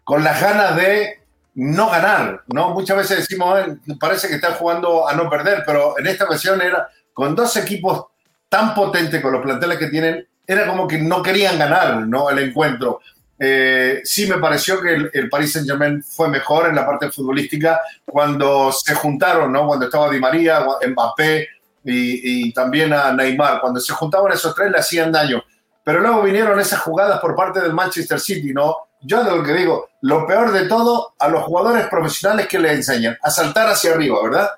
con 0.05 0.23
las 0.23 0.41
ganas 0.41 0.77
de 0.77 1.21
no 1.55 1.91
ganar, 1.91 2.43
¿no? 2.49 2.71
Muchas 2.71 2.97
veces 2.97 3.19
decimos, 3.19 3.59
parece 3.99 4.29
que 4.29 4.35
están 4.35 4.55
jugando 4.55 5.09
a 5.09 5.15
no 5.15 5.29
perder, 5.31 5.63
pero 5.67 5.99
en 5.99 6.07
esta 6.07 6.25
ocasión 6.25 6.61
era 6.61 6.89
con 7.17 7.35
dos 7.35 7.57
equipos 7.57 8.09
tan 8.47 8.75
potentes 8.75 9.23
con 9.23 9.33
los 9.33 9.41
planteles 9.41 9.79
que 9.79 9.87
tienen, 9.87 10.29
era 10.47 10.67
como 10.67 10.87
que 10.87 10.99
no 10.99 11.23
querían 11.23 11.59
ganar, 11.59 12.07
¿no? 12.07 12.29
El 12.29 12.41
encuentro. 12.41 13.01
Eh, 13.39 14.03
sí 14.05 14.27
me 14.27 14.37
pareció 14.37 14.83
que 14.83 15.09
el, 15.15 15.31
Paris 15.31 15.55
Saint 15.55 15.67
Germain 15.67 16.03
fue 16.03 16.29
mejor 16.29 16.69
en 16.69 16.77
la 16.77 16.85
parte 16.85 17.11
futbolística 17.11 17.81
cuando 18.05 18.71
se 18.71 18.95
juntaron, 18.95 19.51
¿no? 19.51 19.67
Cuando 19.67 19.87
estaba 19.87 20.11
Di 20.11 20.21
María, 20.21 20.63
Mbappé 20.87 21.49
y, 21.85 22.49
y 22.49 22.53
también 22.53 22.93
a 22.93 23.11
Neymar. 23.15 23.63
Cuando 23.63 23.81
se 23.81 23.95
juntaban 23.95 24.33
esos 24.33 24.55
tres 24.55 24.71
le 24.71 24.77
hacían 24.77 25.11
daño. 25.11 25.43
Pero 25.83 26.01
luego 26.01 26.21
vinieron 26.21 26.61
esas 26.61 26.81
jugadas 26.81 27.19
por 27.21 27.35
parte 27.35 27.63
del 27.63 27.73
Manchester 27.73 28.21
City, 28.21 28.53
¿no? 28.53 28.77
Yo 29.01 29.25
de 29.25 29.35
lo 29.35 29.43
que 29.43 29.55
digo, 29.55 29.89
lo 30.03 30.27
peor 30.27 30.53
de 30.53 30.69
todo 30.69 31.15
a 31.19 31.29
los 31.29 31.45
jugadores 31.45 31.87
profesionales 31.87 32.47
que 32.47 32.59
le 32.59 32.73
enseñan 32.73 33.17
a 33.23 33.31
saltar 33.31 33.69
hacia 33.69 33.95
arriba, 33.95 34.19
¿verdad? 34.23 34.51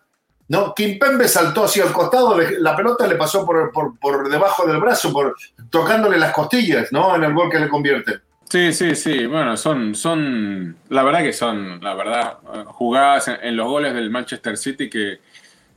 No, 0.49 0.75
Kimpembe 0.75 1.29
saltó 1.29 1.65
hacia 1.65 1.85
el 1.85 1.93
costado, 1.93 2.39
la 2.59 2.75
pelota 2.75 3.07
le 3.07 3.17
pasó 3.17 3.45
por, 3.45 3.71
por, 3.71 3.99
por, 3.99 4.31
debajo 4.31 4.67
del 4.67 4.79
brazo, 4.79 5.13
por, 5.13 5.37
tocándole 5.69 6.19
las 6.19 6.33
costillas, 6.33 6.91
¿no? 6.91 7.15
En 7.15 7.25
el 7.25 7.35
gol 7.35 7.51
que 7.51 7.59
le 7.59 7.69
convierte. 7.69 8.21
Sí, 8.49 8.73
sí, 8.73 8.95
sí. 8.95 9.27
Bueno, 9.27 9.59
son, 9.59 9.95
son, 9.95 10.77
la 10.89 11.03
verdad 11.03 11.21
que 11.21 11.35
son, 11.35 11.81
la 11.83 11.95
verdad, 11.95 12.39
jugadas 12.67 13.29
en, 13.43 13.57
los 13.57 13.69
goles 13.69 13.93
del 13.93 14.09
Manchester 14.09 14.57
City 14.57 14.89
que 14.89 15.19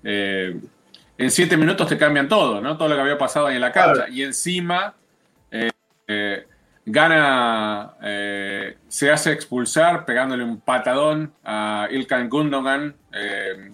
eh, 0.06 0.58
en 1.18 1.32
siete 1.32 1.58
minutos 1.58 1.90
te 1.90 1.98
cambian 1.98 2.30
todo, 2.30 2.62
¿no? 2.62 2.78
Todo 2.78 2.88
lo 2.88 2.96
que 2.96 3.02
había 3.02 3.18
pasado 3.18 3.48
ahí 3.48 3.56
en 3.56 3.62
la 3.62 3.74
cancha. 3.74 4.08
Y 4.10 4.24
encima 4.24 4.94
eh, 5.52 5.70
eh, 6.08 6.48
gana, 6.92 7.96
se 8.88 9.12
hace 9.12 9.32
expulsar 9.32 10.06
pegándole 10.06 10.44
un 10.44 10.60
patadón 10.60 11.34
a 11.44 11.88
Ilkan 11.90 12.30
Gundogan, 12.30 12.96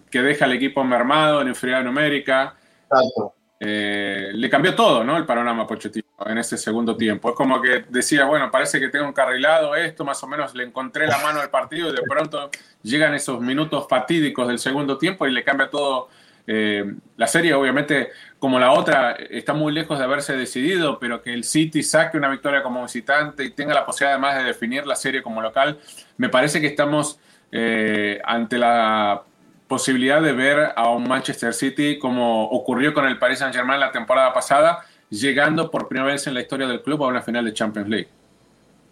que 0.10 0.22
deja 0.22 0.46
al 0.46 0.54
equipo 0.54 0.84
mermado 0.84 1.42
en 1.42 1.50
inferioridad 1.50 1.86
numérica. 1.86 2.56
Exacto. 2.84 3.34
Eh, 3.60 4.30
le 4.34 4.50
cambió 4.52 4.76
todo, 4.76 5.04
¿no? 5.04 5.18
El 5.18 5.26
panorama 5.26 5.66
Pochettino 5.66 6.06
en 6.26 6.38
ese 6.38 6.58
segundo 6.58 6.96
tiempo. 6.96 7.30
Es 7.30 7.36
como 7.36 7.62
que 7.62 7.86
decía, 7.90 8.26
bueno, 8.26 8.52
parece 8.52 8.80
que 8.80 8.90
tengo 8.90 9.06
un 9.06 9.14
carrilado 9.14 9.76
esto, 9.76 10.06
más 10.06 10.22
o 10.24 10.28
menos 10.28 10.54
le 10.54 10.64
encontré 10.64 11.08
la 11.08 11.18
mano 11.20 11.40
al 11.40 11.50
partido 11.50 11.90
y 11.90 11.96
de 11.96 12.04
pronto 12.08 12.52
llegan 12.84 13.16
esos 13.16 13.42
minutos 13.42 13.88
fatídicos 13.90 14.48
del 14.48 14.60
segundo 14.60 14.98
tiempo 14.98 15.26
y 15.28 15.32
le 15.32 15.44
cambia 15.44 15.70
todo. 15.70 16.10
Eh, 16.46 16.86
la 17.18 17.28
serie, 17.28 17.54
obviamente, 17.54 18.12
como 18.40 18.60
la 18.60 18.72
otra, 18.72 19.14
está 19.14 19.54
muy 19.54 19.74
lejos 19.74 19.98
de 19.98 20.06
haberse 20.06 20.36
decidido, 20.38 21.00
pero 21.00 21.22
que 21.22 21.34
el 21.34 21.44
City 21.44 21.82
saque 21.82 22.18
una 22.18 22.30
victoria 22.30 22.62
como 22.62 22.84
visitante 22.84 23.44
y 23.44 23.52
tenga 23.52 23.74
la 23.74 23.86
posibilidad 23.86 24.14
además 24.14 24.38
de 24.38 24.44
definir 24.44 24.86
la 24.86 24.96
serie 24.96 25.24
como 25.24 25.42
local, 25.42 25.80
me 26.18 26.30
parece 26.30 26.62
que 26.62 26.68
estamos 26.68 27.20
eh, 27.52 28.22
ante 28.24 28.58
la 28.58 29.24
posibilidad 29.68 30.22
de 30.22 30.34
ver 30.34 30.72
a 30.76 30.90
un 30.90 31.08
Manchester 31.08 31.54
City 31.54 31.98
como 31.98 32.46
ocurrió 32.50 32.94
con 32.94 33.06
el 33.06 33.18
Paris 33.18 33.40
Saint-Germain 33.40 33.80
la 33.80 33.92
temporada 33.92 34.34
pasada, 34.34 34.80
llegando 35.10 35.72
por 35.72 35.88
primera 35.88 36.12
vez 36.12 36.28
en 36.28 36.34
la 36.36 36.42
historia 36.42 36.68
del 36.68 36.82
club 36.82 37.04
a 37.04 37.08
una 37.08 37.22
final 37.22 37.44
de 37.44 37.54
Champions 37.54 37.90
League. 37.90 38.10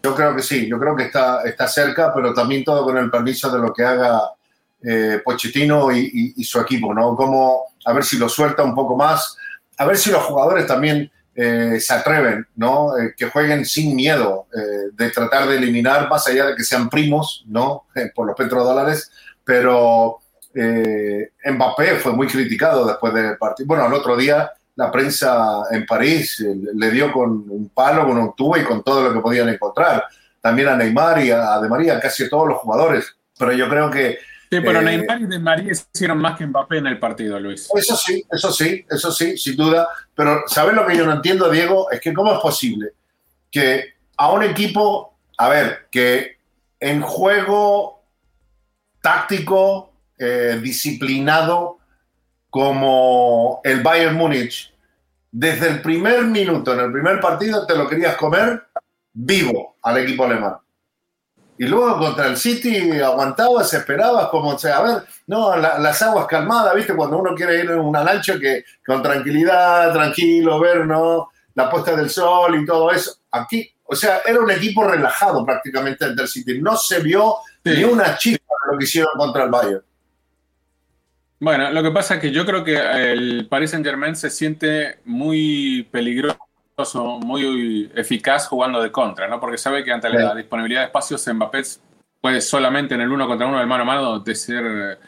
Yo 0.02 0.14
creo 0.14 0.34
que 0.34 0.42
sí, 0.42 0.68
yo 0.68 0.78
creo 0.78 0.94
que 0.96 1.04
está, 1.04 1.42
está 1.44 1.68
cerca, 1.68 2.12
pero 2.14 2.34
también 2.34 2.64
todo 2.64 2.84
con 2.84 2.96
el 2.96 3.10
permiso 3.10 3.50
de 3.50 3.58
lo 3.58 3.72
que 3.72 3.84
haga 3.84 4.22
eh, 4.82 5.20
Pochettino 5.24 5.92
y, 5.92 6.42
su 6.44 6.60
equipo, 6.60 6.94
¿no? 6.94 7.14
Como 7.16 7.64
a 7.84 7.92
ver 7.92 8.04
si 8.04 8.18
lo 8.18 8.28
suelta 8.28 8.62
un 8.62 8.74
poco 8.74 8.96
más, 8.96 9.36
a 9.78 9.84
ver 9.84 9.96
si 9.96 10.10
los 10.10 10.22
jugadores 10.24 10.66
también 10.66 11.10
eh, 11.34 11.78
se 11.80 11.94
atreven, 11.94 12.46
¿no? 12.56 12.96
Eh, 12.96 13.14
que 13.16 13.26
jueguen 13.26 13.64
sin 13.64 13.94
miedo 13.94 14.46
de 14.92 15.10
tratar 15.10 15.48
de 15.48 15.56
eliminar, 15.56 16.08
más 16.08 16.26
allá 16.26 16.46
de 16.46 16.56
que 16.56 16.64
sean 16.64 16.88
primos, 16.88 17.44
¿no? 17.46 17.86
por 18.14 18.26
los 18.26 18.36
petrodólares, 18.36 19.10
pero 19.44 20.20
eh, 20.58 21.32
Mbappé 21.44 21.96
fue 21.96 22.12
muy 22.12 22.26
criticado 22.26 22.86
después 22.86 23.12
del 23.12 23.36
partido. 23.36 23.66
Bueno, 23.66 23.84
al 23.84 23.92
otro 23.92 24.16
día 24.16 24.50
la 24.74 24.90
prensa 24.90 25.64
en 25.70 25.84
París 25.84 26.40
eh, 26.40 26.54
le 26.74 26.90
dio 26.90 27.12
con 27.12 27.44
un 27.48 27.70
palo, 27.74 28.06
con 28.06 28.16
un 28.16 28.34
tubo 28.34 28.56
y 28.56 28.64
con 28.64 28.82
todo 28.82 29.02
lo 29.02 29.12
que 29.12 29.20
podían 29.20 29.50
encontrar. 29.50 30.04
También 30.40 30.68
a 30.68 30.76
Neymar 30.76 31.22
y 31.22 31.30
a 31.30 31.60
De 31.60 31.68
María, 31.68 32.00
casi 32.00 32.24
a 32.24 32.30
todos 32.30 32.48
los 32.48 32.58
jugadores. 32.58 33.16
Pero 33.38 33.52
yo 33.52 33.68
creo 33.68 33.90
que... 33.90 34.18
Sí, 34.50 34.60
pero 34.60 34.80
eh, 34.80 34.84
Neymar 34.84 35.20
y 35.20 35.26
De 35.26 35.38
María 35.38 35.72
hicieron 35.72 36.18
más 36.18 36.38
que 36.38 36.46
Mbappé 36.46 36.78
en 36.78 36.86
el 36.86 36.98
partido, 36.98 37.38
Luis. 37.40 37.68
Eso 37.74 37.96
sí, 37.96 38.24
eso 38.30 38.52
sí, 38.52 38.84
eso 38.88 39.10
sí, 39.10 39.36
sin 39.36 39.56
duda. 39.56 39.88
Pero 40.14 40.42
¿sabes 40.46 40.74
lo 40.74 40.86
que 40.86 40.96
yo 40.96 41.04
no 41.04 41.12
entiendo, 41.12 41.50
Diego? 41.50 41.90
Es 41.90 42.00
que 42.00 42.14
cómo 42.14 42.32
es 42.32 42.38
posible 42.38 42.92
que 43.50 43.94
a 44.16 44.30
un 44.32 44.42
equipo, 44.42 45.18
a 45.38 45.48
ver, 45.48 45.88
que 45.90 46.36
en 46.78 47.00
juego 47.02 48.02
táctico, 49.00 49.92
eh, 50.18 50.58
disciplinado 50.62 51.78
como 52.50 53.60
el 53.64 53.82
Bayern 53.82 54.16
Múnich, 54.16 54.72
desde 55.30 55.68
el 55.68 55.82
primer 55.82 56.24
minuto, 56.24 56.72
en 56.72 56.80
el 56.80 56.92
primer 56.92 57.20
partido, 57.20 57.66
te 57.66 57.76
lo 57.76 57.88
querías 57.88 58.16
comer 58.16 58.62
vivo 59.12 59.76
al 59.82 59.98
equipo 59.98 60.24
alemán. 60.24 60.56
Y 61.58 61.64
luego 61.66 61.98
contra 61.98 62.26
el 62.26 62.36
City 62.36 63.00
aguantabas, 63.00 63.72
esperabas, 63.72 64.28
como, 64.28 64.58
sea, 64.58 64.78
a 64.78 64.82
ver, 64.82 65.02
no, 65.26 65.56
las 65.56 66.02
aguas 66.02 66.26
calmadas, 66.26 66.74
¿viste? 66.74 66.94
Cuando 66.94 67.18
uno 67.18 67.34
quiere 67.34 67.60
ir 67.60 67.70
en 67.70 67.80
una 67.80 68.04
lancha 68.04 68.38
que 68.38 68.64
con 68.84 69.02
tranquilidad, 69.02 69.92
tranquilo, 69.92 70.60
ver, 70.60 70.86
¿no? 70.86 71.30
La 71.54 71.70
puesta 71.70 71.96
del 71.96 72.10
sol 72.10 72.60
y 72.60 72.66
todo 72.66 72.90
eso. 72.90 73.16
Aquí, 73.30 73.72
o 73.84 73.94
sea, 73.94 74.20
era 74.26 74.40
un 74.40 74.50
equipo 74.50 74.84
relajado 74.84 75.44
prácticamente 75.46 76.14
del 76.14 76.28
City. 76.28 76.60
No 76.60 76.76
se 76.76 77.00
vio 77.00 77.36
ni 77.64 77.84
una 77.84 78.18
chispa 78.18 78.54
de 78.66 78.72
lo 78.72 78.78
que 78.78 78.84
hicieron 78.84 79.12
contra 79.16 79.44
el 79.44 79.50
Bayern. 79.50 79.82
Bueno, 81.38 81.70
lo 81.70 81.82
que 81.82 81.90
pasa 81.90 82.14
es 82.14 82.20
que 82.20 82.32
yo 82.32 82.46
creo 82.46 82.64
que 82.64 82.76
el 82.76 83.46
Paris 83.48 83.70
Saint 83.70 83.84
Germain 83.84 84.16
se 84.16 84.30
siente 84.30 85.00
muy 85.04 85.86
peligroso, 85.90 86.38
muy 87.20 87.90
eficaz 87.94 88.48
jugando 88.48 88.82
de 88.82 88.92
contra, 88.92 89.28
¿no? 89.28 89.40
Porque 89.40 89.56
sabe 89.56 89.82
que 89.82 89.92
ante 89.92 90.10
la 90.10 90.34
disponibilidad 90.34 90.80
de 90.80 90.86
espacios 90.86 91.26
Mbappé 91.26 91.62
puede 92.20 92.40
solamente 92.42 92.94
en 92.94 93.00
el 93.00 93.10
uno 93.10 93.26
contra 93.26 93.46
uno, 93.46 93.58
del 93.58 93.66
mano 93.66 93.82
a 93.82 93.86
mano, 93.86 94.18
de 94.20 94.34
ser 94.34 94.98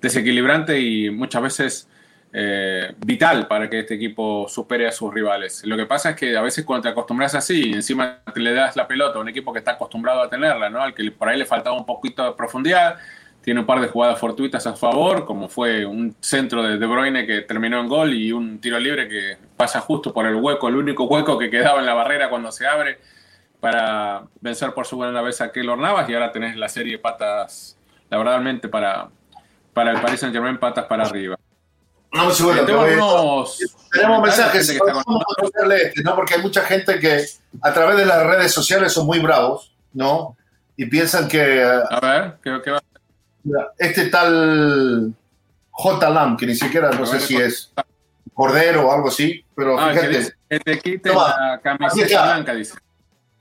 desequilibrante 0.00 0.80
y 0.80 1.10
muchas 1.10 1.42
veces 1.42 1.88
eh, 2.32 2.94
vital 2.98 3.46
para 3.46 3.70
que 3.70 3.80
este 3.80 3.94
equipo 3.94 4.48
supere 4.48 4.88
a 4.88 4.92
sus 4.92 5.14
rivales. 5.14 5.64
Lo 5.64 5.76
que 5.76 5.86
pasa 5.86 6.10
es 6.10 6.16
que 6.16 6.36
a 6.36 6.42
veces 6.42 6.64
cuando 6.64 6.82
te 6.82 6.88
acostumbras 6.88 7.36
así, 7.36 7.72
encima 7.72 8.18
te 8.34 8.40
le 8.40 8.52
das 8.52 8.74
la 8.74 8.88
pelota 8.88 9.18
a 9.18 9.22
un 9.22 9.28
equipo 9.28 9.52
que 9.52 9.60
está 9.60 9.72
acostumbrado 9.72 10.20
a 10.20 10.28
tenerla, 10.28 10.68
¿no? 10.68 10.82
Al 10.82 10.94
que 10.94 11.08
por 11.12 11.28
ahí 11.28 11.38
le 11.38 11.46
faltaba 11.46 11.76
un 11.76 11.86
poquito 11.86 12.24
de 12.24 12.32
profundidad, 12.32 12.98
tiene 13.44 13.60
un 13.60 13.66
par 13.66 13.78
de 13.80 13.88
jugadas 13.88 14.18
fortuitas 14.18 14.66
a 14.66 14.74
favor, 14.74 15.26
como 15.26 15.50
fue 15.50 15.84
un 15.84 16.16
centro 16.20 16.62
de 16.62 16.78
De 16.78 16.86
Bruyne 16.86 17.26
que 17.26 17.42
terminó 17.42 17.78
en 17.78 17.88
gol 17.88 18.14
y 18.14 18.32
un 18.32 18.58
tiro 18.58 18.78
libre 18.78 19.06
que 19.06 19.36
pasa 19.54 19.80
justo 19.80 20.14
por 20.14 20.26
el 20.26 20.36
hueco, 20.36 20.66
el 20.68 20.76
único 20.76 21.04
hueco 21.04 21.38
que 21.38 21.50
quedaba 21.50 21.78
en 21.78 21.84
la 21.84 21.92
barrera 21.92 22.30
cuando 22.30 22.50
se 22.50 22.66
abre 22.66 22.98
para 23.60 24.22
vencer 24.40 24.72
por 24.72 24.86
su 24.86 24.96
buena 24.96 25.20
vez 25.20 25.42
a 25.42 25.52
Keylor 25.52 25.78
Navas 25.78 26.08
y 26.08 26.14
ahora 26.14 26.32
tenés 26.32 26.56
la 26.56 26.70
serie 26.70 26.92
de 26.92 26.98
patas, 26.98 27.76
la 28.08 28.16
verdadmente 28.16 28.68
para, 28.68 29.10
para 29.74 29.90
el 29.90 30.00
Paris 30.00 30.20
Saint 30.20 30.34
Germain 30.34 30.56
patas 30.56 30.86
para 30.86 31.04
arriba. 31.04 31.36
No, 32.12 32.30
seguro, 32.30 32.64
tenemos 32.64 34.22
mensajes, 34.22 34.70
que 34.70 34.76
este, 34.76 36.02
¿no? 36.02 36.14
porque 36.14 36.34
hay 36.34 36.42
mucha 36.42 36.62
gente 36.62 36.98
que 36.98 37.26
a 37.60 37.72
través 37.74 37.98
de 37.98 38.06
las 38.06 38.24
redes 38.24 38.52
sociales 38.52 38.92
son 38.92 39.04
muy 39.04 39.18
bravos, 39.18 39.74
¿no? 39.92 40.34
Y 40.76 40.86
piensan 40.86 41.28
que... 41.28 41.62
A 41.62 42.00
ver, 42.00 42.36
¿qué, 42.42 42.60
qué 42.64 42.70
va? 42.70 42.80
Este 43.78 44.06
tal 44.06 45.14
J. 45.70 46.10
Lam, 46.10 46.36
que 46.36 46.46
ni 46.46 46.54
siquiera 46.54 46.90
no 46.90 47.04
sé 47.06 47.20
si 47.20 47.36
es 47.36 47.72
Cordero 48.32 48.88
o 48.88 48.92
algo 48.92 49.08
así, 49.08 49.44
pero 49.54 49.78
ah, 49.78 49.90
fíjate. 49.92 50.34
Que 50.48 50.60
te 50.60 50.78
quite 50.78 51.12
la 51.12 51.60
camiseta 51.62 52.24
blanca, 52.24 52.54
dice. 52.54 52.74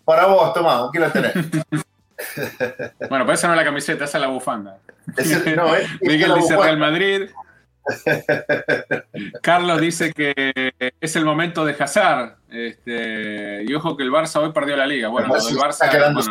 Para 0.06 0.26
vos, 0.26 0.54
toma, 0.54 0.88
aquí 0.88 1.00
la 1.00 1.10
tenés. 1.12 1.34
bueno, 3.10 3.26
pues 3.26 3.40
esa 3.40 3.48
no 3.48 3.54
es 3.54 3.58
la 3.58 3.64
camiseta, 3.64 4.06
esa 4.06 4.18
es 4.18 4.22
la 4.22 4.28
bufanda. 4.28 4.78
no, 5.56 5.76
es, 5.76 5.88
Miguel 6.02 6.34
dice 6.36 6.58
Real 6.58 6.78
Madrid. 6.78 7.30
Carlos 9.42 9.82
dice 9.82 10.14
que 10.14 10.74
es 11.00 11.16
el 11.16 11.26
momento 11.26 11.66
de 11.66 11.76
Hazard. 11.78 12.38
Este, 12.50 13.64
y 13.68 13.74
ojo 13.74 13.98
que 13.98 14.04
el 14.04 14.12
Barça 14.12 14.42
hoy 14.42 14.52
perdió 14.52 14.78
la 14.78 14.86
liga. 14.86 15.08
Bueno, 15.08 15.28
lo 15.28 15.44
del 15.44 15.58
Barça, 15.58 15.88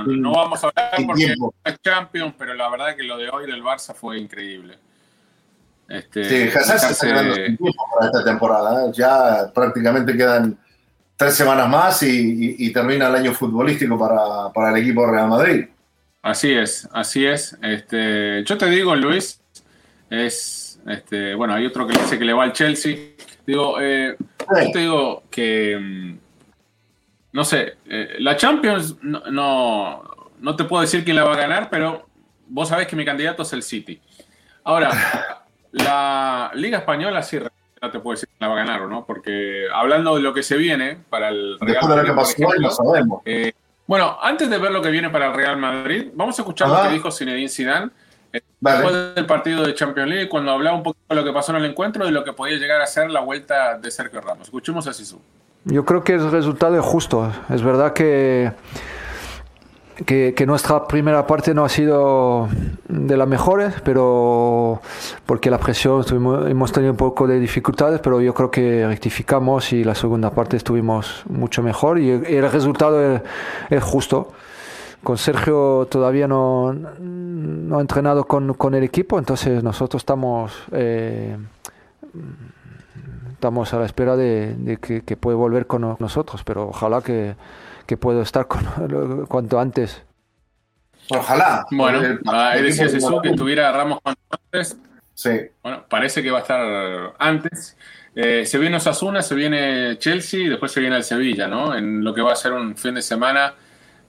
no 0.07 0.33
vamos 0.33 0.63
a 0.63 0.69
hablar 0.69 0.91
porque 1.07 1.35
es 1.65 1.81
Champions, 1.83 2.35
pero 2.39 2.55
la 2.55 2.71
verdad 2.71 2.97
que 2.97 3.03
lo 3.03 3.19
de 3.19 3.29
hoy 3.29 3.47
del 3.47 3.63
Barça 3.63 3.95
fue 3.95 4.19
increíble. 4.19 4.79
Este, 5.89 6.25
sí, 6.25 6.57
Hazard 6.57 6.79
se 6.79 6.93
está 6.93 7.07
ganando 7.07 7.35
tiempo 7.35 7.75
para 7.93 8.07
esta 8.07 8.25
temporada. 8.25 8.87
¿eh? 8.87 8.93
Ya 8.95 9.53
prácticamente 9.53 10.17
quedan 10.17 10.57
tres 11.17 11.35
semanas 11.35 11.69
más 11.69 12.03
y, 12.03 12.73
termina 12.73 13.09
el 13.09 13.15
año 13.17 13.35
futbolístico 13.35 13.99
para, 13.99 14.53
para, 14.53 14.71
el 14.71 14.83
equipo 14.83 15.07
Real 15.07 15.29
Madrid. 15.29 15.67
Así 16.23 16.53
es, 16.53 16.89
así 16.93 17.27
es. 17.27 17.59
Este, 17.63 18.45
yo 18.45 18.57
te 18.57 18.67
digo, 18.67 18.95
Luis, 18.95 19.41
es 20.09 20.62
este, 20.87 21.35
bueno, 21.35 21.55
hay 21.55 21.67
otro 21.67 21.87
que 21.87 21.99
dice 21.99 22.19
que 22.19 22.25
le 22.25 22.33
va 22.33 22.45
al 22.45 22.53
Chelsea. 22.53 22.97
Digo, 23.47 23.81
eh, 23.81 24.17
yo 24.19 24.71
te 24.73 24.79
digo 24.79 25.23
que 25.31 25.79
mm, 25.81 26.19
no 27.33 27.45
sé, 27.45 27.79
eh, 27.87 28.17
la 28.19 28.37
Champions 28.37 28.97
no, 29.03 29.23
no, 29.31 30.03
no, 30.39 30.57
te 30.57 30.65
puedo 30.65 30.83
decir 30.83 31.03
quién 31.03 31.17
la 31.17 31.25
va 31.25 31.33
a 31.33 31.39
ganar, 31.39 31.71
pero 31.71 32.07
vos 32.47 32.69
sabés 32.69 32.87
que 32.87 32.95
mi 32.95 33.05
candidato 33.05 33.43
es 33.43 33.53
el 33.55 33.63
City. 33.63 34.01
Ahora, 34.65 34.91
la 35.73 36.51
Liga 36.55 36.79
Española 36.79 37.23
sí 37.23 37.39
no 37.81 37.91
te 37.91 37.99
puedo 37.99 38.15
decir 38.15 38.29
quién 38.29 38.49
la 38.49 38.55
va 38.55 38.61
a 38.61 38.65
ganar 38.65 38.83
o 38.83 38.89
no, 38.89 39.07
porque 39.07 39.65
hablando 39.73 40.15
de 40.15 40.23
lo 40.23 40.35
que 40.35 40.43
se 40.43 40.57
viene 40.57 40.99
para 41.09 41.31
el 41.31 41.59
Real 41.59 41.89
Madrid, 41.89 42.13
sabemos. 42.71 43.23
Eh, 43.25 43.53
bueno, 43.87 44.19
antes 44.23 44.49
de 44.49 44.59
ver 44.59 44.71
lo 44.71 44.83
que 44.83 44.91
viene 44.91 45.11
para 45.11 45.29
el 45.29 45.35
Real 45.35 45.57
Madrid, 45.57 46.11
vamos 46.15 46.39
a 46.39 46.43
escuchar 46.43 46.69
lo 46.69 46.83
que 46.83 46.91
dijo 46.91 47.11
Zinedine 47.11 47.49
Zidane 47.49 47.91
eh, 48.33 48.43
después 48.61 49.15
del 49.15 49.27
partido 49.27 49.65
de 49.65 49.75
Champions 49.75 50.09
League, 50.09 50.29
cuando 50.29 50.53
hablaba 50.53 50.77
un 50.77 50.83
poco 50.83 50.99
de 51.09 51.15
lo 51.15 51.25
que 51.25 51.33
pasó 51.33 51.53
en 51.53 51.63
el 51.63 51.71
encuentro 51.71 52.05
y 52.05 52.07
de 52.07 52.13
lo 52.13 52.25
que 52.25 52.33
podía 52.33 52.57
llegar 52.57 52.81
a 52.81 52.87
ser 52.87 53.11
la 53.11 53.21
vuelta 53.21 53.79
de 53.79 53.91
Sergio 53.91 54.21
Ramos. 54.21 54.49
Escuchemos 54.49 54.87
a 54.87 54.93
Sisu. 54.93 55.21
Yo 55.65 55.85
creo 55.85 56.03
que 56.03 56.15
el 56.15 56.31
resultado 56.31 56.77
es 56.77 56.85
justo. 56.85 57.33
Es 57.49 57.63
verdad 57.63 57.93
que, 57.93 58.53
que, 60.05 60.45
nuestra 60.47 60.87
primera 60.87 61.27
parte 61.27 61.55
no 61.55 61.65
ha 61.65 61.69
sido 61.69 62.49
de 62.89 63.17
las 63.17 63.29
mejores, 63.29 63.75
pero 63.85 64.81
porque 65.27 65.51
la 65.51 65.59
presión 65.59 66.05
hemos 66.49 66.73
tenido 66.73 66.93
un 66.93 66.97
poco 66.97 67.27
de 67.27 67.39
dificultades, 67.39 68.01
pero 68.01 68.21
yo 68.21 68.35
creo 68.35 68.51
que 68.51 68.87
rectificamos 68.87 69.73
y 69.73 69.85
la 69.85 69.95
segunda 69.95 70.31
parte 70.31 70.57
estuvimos 70.57 71.23
mucho 71.29 71.63
mejor 71.63 71.99
y 72.01 72.11
el, 72.11 72.51
resultado 72.51 73.23
es, 73.71 73.83
justo. 73.83 74.33
Con 75.03 75.19
Sergio 75.19 75.89
todavía 75.91 76.29
no, 76.29 76.73
no 76.73 77.79
ha 77.79 77.81
entrenado 77.81 78.25
con, 78.25 78.55
con, 78.55 78.75
el 78.75 78.85
equipo, 78.85 79.19
entonces 79.19 79.63
nosotros 79.63 80.03
estamos... 80.03 80.53
Eh, 80.73 81.37
estamos 83.33 83.75
a 83.75 83.79
la 83.81 83.87
espera 83.87 84.17
de, 84.17 84.79
que, 84.81 85.03
que, 85.03 85.17
puede 85.17 85.37
volver 85.37 85.67
con 85.67 85.97
nosotros, 85.99 86.45
pero 86.45 86.69
ojalá 86.69 87.03
que, 87.03 87.35
que 87.87 87.97
pueda 87.97 88.23
estar 88.23 88.47
con, 88.47 89.27
cuanto 89.29 89.59
antes. 89.59 90.05
Ojalá. 91.11 91.67
Bueno, 91.73 92.01
decía 92.01 92.89
Jesús 92.89 93.21
que 93.23 93.31
estuviera 93.31 93.73
Ramos 93.73 93.99
cuanto 94.01 94.23
antes. 94.31 94.79
Sí. 95.15 95.41
Bueno, 95.63 95.85
parece 95.89 96.23
que 96.23 96.31
va 96.31 96.39
a 96.39 96.43
estar 96.43 97.15
antes. 97.19 97.77
Eh, 98.15 98.45
se 98.47 98.59
viene 98.59 98.77
Osasuna, 98.77 99.23
se 99.23 99.35
viene 99.35 99.99
Chelsea 99.99 100.41
y 100.41 100.49
después 100.49 100.71
se 100.71 100.81
viene 100.81 100.97
el 100.97 101.05
Sevilla, 101.05 101.49
¿no? 101.49 101.75
En 101.75 102.05
lo 102.05 102.15
que 102.15 102.23
va 102.23 102.33
a 102.33 102.37
ser 102.37 102.53
un 102.53 102.77
fin 102.77 102.95
de 102.95 103.03
semana 103.03 103.55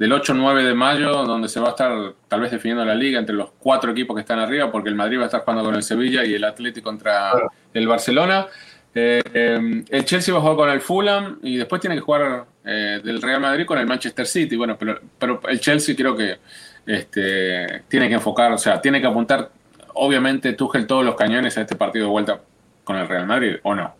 del 0.03 0.11
8-9 0.11 0.65
de 0.65 0.73
mayo, 0.73 1.23
donde 1.23 1.47
se 1.47 1.61
va 1.61 1.67
a 1.67 1.69
estar 1.69 2.13
tal 2.27 2.41
vez 2.41 2.51
definiendo 2.51 2.83
la 2.83 2.93
liga 2.93 3.19
entre 3.19 3.33
los 3.33 3.51
cuatro 3.57 3.93
equipos 3.93 4.13
que 4.17 4.19
están 4.19 4.37
arriba, 4.37 4.69
porque 4.69 4.89
el 4.89 4.95
Madrid 4.95 5.17
va 5.17 5.23
a 5.23 5.25
estar 5.27 5.45
jugando 5.45 5.63
con 5.63 5.75
el 5.75 5.81
Sevilla 5.81 6.25
y 6.25 6.33
el 6.33 6.43
Atlético 6.43 6.89
contra 6.89 7.31
el 7.73 7.87
Barcelona. 7.87 8.47
Eh, 8.93 9.21
em, 9.33 9.85
el 9.87 10.03
Chelsea 10.03 10.33
va 10.33 10.41
a 10.41 10.41
jugar 10.41 10.57
con 10.57 10.69
el 10.71 10.81
Fulham 10.81 11.39
y 11.41 11.55
después 11.55 11.79
tiene 11.79 11.95
que 11.95 12.01
jugar 12.01 12.43
eh, 12.65 12.99
del 13.01 13.21
Real 13.21 13.39
Madrid 13.39 13.65
con 13.65 13.77
el 13.77 13.87
Manchester 13.87 14.27
City. 14.27 14.57
Bueno, 14.57 14.75
pero, 14.77 14.99
pero 15.17 15.39
el 15.47 15.61
Chelsea 15.61 15.95
creo 15.95 16.17
que 16.17 16.37
este, 16.85 17.83
tiene 17.87 18.09
que 18.09 18.15
enfocar, 18.15 18.51
o 18.51 18.57
sea, 18.57 18.81
tiene 18.81 18.99
que 18.99 19.07
apuntar, 19.07 19.51
obviamente, 19.93 20.51
Tuchel 20.51 20.85
todos 20.85 21.05
los 21.05 21.15
cañones 21.15 21.57
a 21.57 21.61
este 21.61 21.77
partido 21.77 22.07
de 22.07 22.11
vuelta 22.11 22.41
con 22.83 22.97
el 22.97 23.07
Real 23.07 23.25
Madrid, 23.25 23.55
¿o 23.63 23.73
no? 23.73 23.95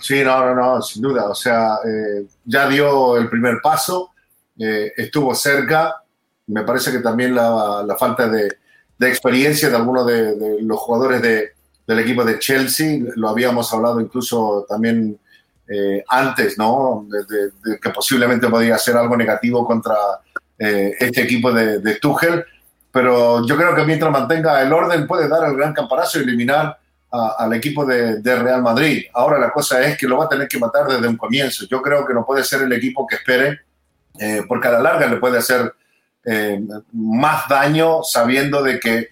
Sí, 0.00 0.22
no, 0.22 0.44
no, 0.44 0.54
no, 0.54 0.80
sin 0.80 1.02
duda. 1.02 1.28
O 1.28 1.34
sea, 1.34 1.78
eh, 1.84 2.24
ya 2.44 2.68
dio 2.68 3.16
el 3.16 3.28
primer 3.28 3.56
paso, 3.60 4.13
estuvo 4.56 5.34
cerca. 5.34 6.02
Me 6.46 6.62
parece 6.62 6.92
que 6.92 6.98
también 6.98 7.34
la, 7.34 7.96
falta 7.98 8.28
de, 8.28 8.56
experiencia 9.00 9.68
de 9.68 9.76
algunos 9.76 10.06
de 10.06 10.58
los 10.62 10.78
jugadores 10.78 11.20
de, 11.20 11.52
del 11.86 11.98
equipo 11.98 12.24
de 12.24 12.38
Chelsea, 12.38 13.00
lo 13.16 13.28
habíamos 13.28 13.72
hablado 13.72 14.00
incluso 14.00 14.64
también 14.68 15.18
eh, 15.68 16.04
antes, 16.08 16.58
¿no? 16.58 17.06
De, 17.08 17.78
que 17.80 17.90
posiblemente 17.90 18.48
podía 18.48 18.78
ser 18.78 18.96
algo 18.96 19.16
negativo 19.16 19.66
contra 19.66 19.94
eh, 20.58 20.94
este 20.98 21.22
equipo 21.22 21.52
de, 21.52 21.80
de, 21.80 21.96
Tuchel, 21.96 22.44
pero 22.90 23.44
yo 23.46 23.56
creo 23.56 23.74
que 23.74 23.84
mientras 23.84 24.10
mantenga 24.10 24.62
el 24.62 24.72
orden 24.72 25.06
puede 25.06 25.28
dar 25.28 25.48
el 25.48 25.56
gran 25.56 25.72
campanazo 25.72 26.18
y 26.18 26.22
eliminar 26.22 26.78
al 27.10 27.52
equipo 27.52 27.86
de, 27.86 28.20
Real 28.22 28.60
Madrid. 28.62 29.04
Ahora 29.12 29.38
la 29.38 29.52
cosa 29.52 29.80
es 29.86 29.96
que 29.96 30.08
lo 30.08 30.18
va 30.18 30.24
a 30.24 30.28
tener 30.28 30.48
que 30.48 30.58
matar 30.58 30.86
desde 30.88 31.06
un 31.06 31.16
comienzo. 31.16 31.64
Yo 31.70 31.80
creo 31.80 32.04
que 32.04 32.12
no 32.12 32.26
puede 32.26 32.42
ser 32.42 32.62
el 32.62 32.72
equipo 32.72 33.06
que 33.06 33.16
espere, 33.16 33.60
eh, 34.18 34.42
porque 34.46 34.68
a 34.68 34.72
la 34.72 34.80
larga 34.80 35.06
le 35.06 35.16
puede 35.16 35.38
hacer 35.38 35.74
más 36.92 37.46
daño 37.50 38.02
sabiendo 38.02 38.62
de 38.62 38.80
que 38.80 39.08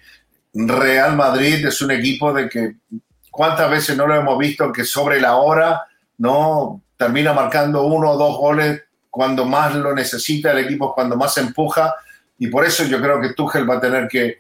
Real 0.55 1.15
Madrid 1.15 1.67
es 1.67 1.83
un 1.83 1.91
equipo 1.91 2.33
de 2.33 2.49
que 2.49 2.77
cuántas 3.31 3.71
veces 3.71 3.97
no 3.97 4.07
lo 4.07 4.15
hemos 4.15 4.39
visto 4.39 4.73
que 4.73 4.85
sobre 4.85 5.21
la 5.21 5.37
hora 5.37 5.83
no 6.19 6.83
termina 6.97 7.33
marcando 7.33 7.85
uno 7.85 8.11
o 8.11 8.17
dos 8.17 8.37
goles 8.37 8.83
cuando 9.11 9.45
más 9.45 9.75
lo 9.75 9.95
necesita 9.95 10.53
el 10.53 10.59
equipo, 10.59 10.95
cuando 10.95 11.17
más 11.17 11.37
empuja. 11.37 11.95
Y 12.39 12.47
por 12.47 12.65
eso 12.65 12.85
yo 12.85 13.01
creo 13.01 13.21
que 13.21 13.35
Tuchel 13.35 13.69
va 13.69 13.77
a 13.77 13.81
tener 13.81 14.09
que 14.09 14.39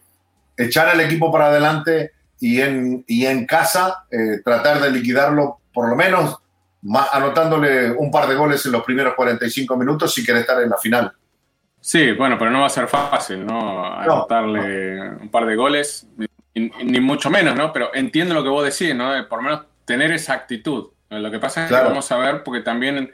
echar 0.56 0.88
al 0.88 1.00
equipo 1.00 1.32
para 1.32 1.46
adelante 1.46 2.12
y 2.40 2.60
en, 2.60 3.04
y 3.06 3.26
en 3.26 3.46
casa 3.46 4.04
eh, 4.10 4.40
tratar 4.44 4.80
de 4.80 4.90
liquidarlo 4.90 5.60
por 5.72 5.88
lo 5.88 5.96
menos 5.96 6.38
anotándole 7.12 7.92
un 7.92 8.10
par 8.10 8.28
de 8.28 8.34
goles 8.34 8.64
en 8.66 8.72
los 8.72 8.82
primeros 8.84 9.14
45 9.14 9.76
minutos 9.76 10.12
si 10.12 10.24
quiere 10.24 10.40
estar 10.40 10.60
en 10.62 10.70
la 10.70 10.76
final. 10.76 11.12
Sí, 11.80 12.12
bueno, 12.12 12.38
pero 12.38 12.50
no 12.50 12.60
va 12.60 12.66
a 12.66 12.70
ser 12.70 12.86
fácil, 12.86 13.44
¿no? 13.44 13.84
Anotarle 13.84 15.10
un 15.20 15.30
par 15.30 15.46
de 15.46 15.56
goles, 15.56 16.06
ni, 16.54 17.00
mucho 17.00 17.28
menos, 17.28 17.56
¿no? 17.56 17.72
Pero 17.72 17.92
entiendo 17.94 18.34
lo 18.34 18.42
que 18.42 18.48
vos 18.48 18.64
decís, 18.64 18.94
¿no? 18.94 19.10
Por 19.28 19.42
lo 19.42 19.50
menos 19.50 19.66
tener 19.84 20.12
esa 20.12 20.34
actitud. 20.34 20.90
Lo 21.10 21.30
que 21.30 21.38
pasa 21.38 21.64
es 21.64 21.68
que 21.68 21.74
vamos 21.74 22.10
a 22.10 22.18
ver, 22.18 22.42
porque 22.42 22.60
también 22.60 23.12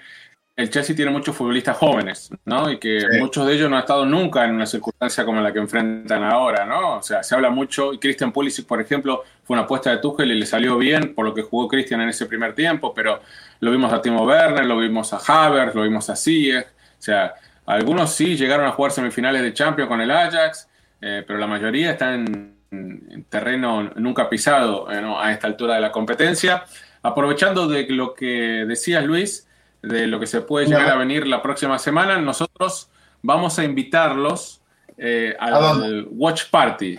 el 0.58 0.70
Chelsea 0.70 0.96
tiene 0.96 1.12
muchos 1.12 1.36
futbolistas 1.36 1.76
jóvenes, 1.76 2.30
¿no? 2.44 2.68
Y 2.68 2.78
que 2.78 3.06
muchos 3.20 3.46
de 3.46 3.54
ellos 3.54 3.70
no 3.70 3.76
han 3.76 3.82
estado 3.82 4.04
nunca 4.04 4.44
en 4.44 4.56
una 4.56 4.66
circunstancia 4.66 5.24
como 5.24 5.40
la 5.40 5.52
que 5.52 5.60
enfrentan 5.60 6.24
ahora, 6.24 6.66
¿no? 6.66 6.96
O 6.96 7.02
sea, 7.02 7.22
se 7.22 7.36
habla 7.36 7.48
mucho, 7.48 7.92
y 7.92 7.98
Christian 7.98 8.32
Pulisic, 8.32 8.66
por 8.66 8.80
ejemplo, 8.80 9.22
fue 9.44 9.54
una 9.54 9.62
apuesta 9.62 9.90
de 9.90 9.98
Tuchel 9.98 10.32
y 10.32 10.34
le 10.34 10.46
salió 10.46 10.76
bien 10.76 11.14
por 11.14 11.24
lo 11.24 11.32
que 11.32 11.42
jugó 11.42 11.68
Christian 11.68 12.00
en 12.00 12.08
ese 12.08 12.26
primer 12.26 12.56
tiempo, 12.56 12.92
pero 12.92 13.20
lo 13.60 13.70
vimos 13.70 13.92
a 13.92 14.02
Timo 14.02 14.24
Werner, 14.24 14.66
lo 14.66 14.78
vimos 14.78 15.12
a 15.12 15.18
Havertz, 15.18 15.76
lo 15.76 15.84
vimos 15.84 16.10
a 16.10 16.16
Ziyech, 16.16 16.66
o 16.66 17.02
sea, 17.02 17.34
algunos 17.64 18.12
sí 18.12 18.36
llegaron 18.36 18.66
a 18.66 18.72
jugar 18.72 18.90
semifinales 18.90 19.42
de 19.42 19.54
Champions 19.54 19.88
con 19.88 20.00
el 20.00 20.10
Ajax, 20.10 20.68
eh, 21.00 21.22
pero 21.24 21.38
la 21.38 21.46
mayoría 21.46 21.92
están 21.92 22.56
en, 22.72 23.24
terreno 23.30 23.92
nunca 23.94 24.28
pisado 24.28 24.90
eh, 24.90 25.00
a 25.18 25.32
esta 25.32 25.46
altura 25.46 25.76
de 25.76 25.80
la 25.82 25.92
competencia. 25.92 26.64
Aprovechando 27.02 27.68
de 27.68 27.86
lo 27.90 28.12
que 28.12 28.64
decías, 28.66 29.04
Luis, 29.04 29.47
de 29.82 30.06
lo 30.06 30.18
que 30.18 30.26
se 30.26 30.40
puede 30.40 30.66
llegar 30.66 30.90
a 30.90 30.96
venir 30.96 31.26
la 31.26 31.42
próxima 31.42 31.78
semana, 31.78 32.18
nosotros 32.18 32.90
vamos 33.22 33.58
a 33.58 33.64
invitarlos 33.64 34.62
eh, 34.96 35.36
al 35.38 36.06
Watch 36.10 36.44
Party. 36.50 36.98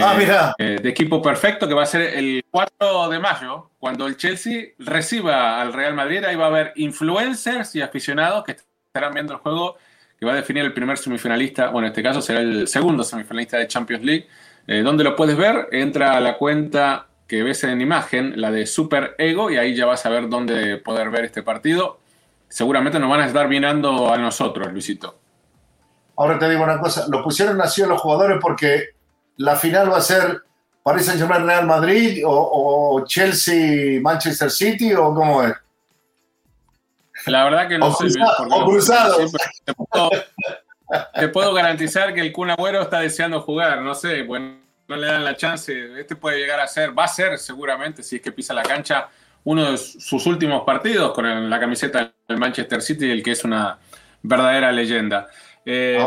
Ah, 0.00 0.54
de 0.58 0.88
equipo 0.88 1.22
perfecto 1.22 1.68
que 1.68 1.74
va 1.74 1.84
a 1.84 1.86
ser 1.86 2.00
el 2.16 2.44
4 2.50 3.08
de 3.10 3.18
mayo, 3.20 3.70
cuando 3.78 4.08
el 4.08 4.16
Chelsea 4.16 4.70
reciba 4.78 5.60
al 5.60 5.72
Real 5.72 5.94
Madrid. 5.94 6.24
Ahí 6.24 6.34
va 6.34 6.46
a 6.46 6.48
haber 6.48 6.72
influencers 6.74 7.76
y 7.76 7.82
aficionados 7.82 8.42
que 8.42 8.56
estarán 8.88 9.14
viendo 9.14 9.34
el 9.34 9.38
juego 9.38 9.76
que 10.18 10.26
va 10.26 10.32
a 10.32 10.36
definir 10.36 10.64
el 10.64 10.72
primer 10.72 10.98
semifinalista, 10.98 11.68
bueno, 11.68 11.86
en 11.86 11.92
este 11.92 12.02
caso 12.02 12.20
será 12.20 12.40
el 12.40 12.66
segundo 12.66 13.04
semifinalista 13.04 13.58
de 13.58 13.68
Champions 13.68 14.04
League. 14.04 14.28
Eh, 14.66 14.82
¿Dónde 14.82 15.04
lo 15.04 15.14
puedes 15.14 15.36
ver? 15.36 15.68
Entra 15.70 16.16
a 16.16 16.20
la 16.20 16.36
cuenta 16.36 17.07
que 17.28 17.42
ves 17.42 17.62
en 17.64 17.80
imagen, 17.80 18.40
la 18.40 18.50
de 18.50 18.66
Super 18.66 19.14
Ego, 19.18 19.50
y 19.50 19.56
ahí 19.56 19.76
ya 19.76 19.86
vas 19.86 20.04
a 20.06 20.08
ver 20.08 20.28
dónde 20.28 20.78
poder 20.78 21.10
ver 21.10 21.26
este 21.26 21.42
partido. 21.42 22.00
Seguramente 22.48 22.98
nos 22.98 23.10
van 23.10 23.20
a 23.20 23.26
estar 23.26 23.48
mirando 23.48 24.12
a 24.12 24.16
nosotros, 24.16 24.72
Luisito. 24.72 25.18
Ahora 26.16 26.38
te 26.38 26.48
digo 26.48 26.64
una 26.64 26.80
cosa, 26.80 27.06
lo 27.08 27.22
pusieron 27.22 27.60
así 27.60 27.82
a 27.82 27.86
los 27.86 28.00
jugadores 28.00 28.38
porque 28.40 28.88
la 29.36 29.54
final 29.54 29.92
va 29.92 29.98
a 29.98 30.00
ser 30.00 30.42
Paris 30.82 31.06
Saint-Germain 31.06 31.46
Real 31.46 31.66
Madrid 31.66 32.24
o, 32.26 32.32
o 32.32 33.04
Chelsea 33.06 34.00
Manchester 34.00 34.50
City 34.50 34.94
o 34.94 35.14
cómo 35.14 35.44
es. 35.44 35.54
La 37.26 37.44
verdad 37.44 37.68
que 37.68 37.78
no 37.78 37.92
sé. 37.92 38.06
Te 41.14 41.28
puedo, 41.28 41.52
garantizar 41.52 42.14
que 42.14 42.20
el 42.20 42.32
Kun 42.32 42.50
Agüero 42.50 42.82
está 42.82 43.00
deseando 43.00 43.42
jugar. 43.42 43.82
No 43.82 43.94
sé, 43.94 44.22
bueno, 44.22 44.56
no 44.88 44.96
le 44.96 45.06
dan 45.06 45.24
la 45.24 45.36
chance. 45.36 46.00
Este 46.00 46.16
puede 46.16 46.38
llegar 46.38 46.60
a 46.60 46.66
ser, 46.66 46.98
va 46.98 47.04
a 47.04 47.08
ser 47.08 47.38
seguramente, 47.38 48.02
si 48.02 48.16
es 48.16 48.22
que 48.22 48.32
pisa 48.32 48.54
la 48.54 48.62
cancha, 48.62 49.08
uno 49.44 49.70
de 49.70 49.78
sus 49.78 50.26
últimos 50.26 50.64
partidos 50.64 51.12
con 51.12 51.48
la 51.48 51.60
camiseta 51.60 52.12
del 52.26 52.38
Manchester 52.38 52.82
City, 52.82 53.10
el 53.10 53.22
que 53.22 53.32
es 53.32 53.44
una 53.44 53.78
verdadera 54.22 54.72
leyenda. 54.72 55.28
Eh, 55.64 55.98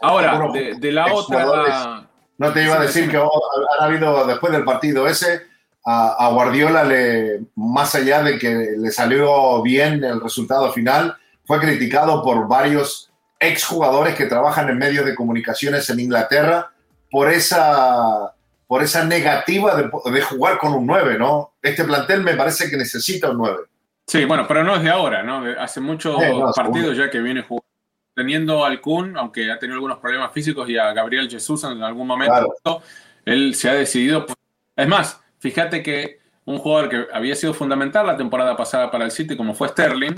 ahora, 0.00 0.50
de, 0.52 0.92
la 0.92 1.12
otra. 1.12 2.08
No 2.36 2.52
te 2.52 2.64
iba 2.64 2.76
a 2.76 2.80
decir 2.80 3.10
que 3.10 3.16
ha 3.16 3.84
habido 3.84 4.26
después 4.26 4.52
del 4.52 4.64
partido 4.64 5.06
ese 5.06 5.42
a, 5.84 6.30
Guardiola, 6.32 6.82
le, 6.82 7.42
más 7.54 7.94
allá 7.94 8.22
de 8.22 8.38
que 8.38 8.74
le 8.76 8.90
salió 8.90 9.60
bien 9.62 10.02
el 10.02 10.20
resultado 10.20 10.72
final, 10.72 11.16
fue 11.44 11.60
criticado 11.60 12.22
por 12.22 12.48
varios 12.48 13.12
exjugadores 13.38 14.14
que 14.14 14.24
trabajan 14.24 14.70
en 14.70 14.78
medios 14.78 15.04
de 15.04 15.14
comunicaciones 15.14 15.88
en 15.90 16.00
Inglaterra 16.00 16.73
por 17.14 17.30
esa, 17.30 18.34
por 18.66 18.82
esa 18.82 19.04
negativa 19.04 19.76
de, 19.76 20.20
jugar 20.20 20.58
con 20.58 20.74
un 20.74 20.84
9, 20.84 21.16
¿no? 21.16 21.52
Este 21.62 21.84
plantel 21.84 22.24
me 22.24 22.34
parece 22.34 22.68
que 22.68 22.76
necesita 22.76 23.30
un 23.30 23.38
9. 23.38 23.58
Sí, 24.04 24.24
bueno, 24.24 24.46
pero 24.48 24.64
no 24.64 24.74
es 24.74 24.82
de 24.82 24.90
ahora, 24.90 25.22
¿no? 25.22 25.44
Hace 25.60 25.80
muchos 25.80 26.20
partidos 26.56 26.96
ya 26.96 27.08
que 27.08 27.20
viene 27.20 27.42
jugando, 27.42 27.68
teniendo 28.16 28.64
al 28.64 28.80
Kun, 28.80 29.16
aunque 29.16 29.48
ha 29.52 29.60
tenido 29.60 29.76
algunos 29.76 29.98
problemas 29.98 30.32
físicos, 30.32 30.68
y 30.68 30.76
a 30.76 30.92
Gabriel 30.92 31.30
Jesús 31.30 31.62
en 31.62 31.84
algún 31.84 32.08
momento, 32.08 32.82
él 33.24 33.54
se 33.54 33.70
ha 33.70 33.74
decidido. 33.74 34.26
Es 34.74 34.88
más, 34.88 35.20
fíjate 35.38 35.84
que 35.84 36.18
un 36.46 36.58
jugador 36.58 36.88
que 36.88 37.06
había 37.12 37.36
sido 37.36 37.54
fundamental 37.54 38.08
la 38.08 38.16
temporada 38.16 38.56
pasada 38.56 38.90
para 38.90 39.04
el 39.04 39.12
City, 39.12 39.36
como 39.36 39.54
fue 39.54 39.68
Sterling, 39.68 40.16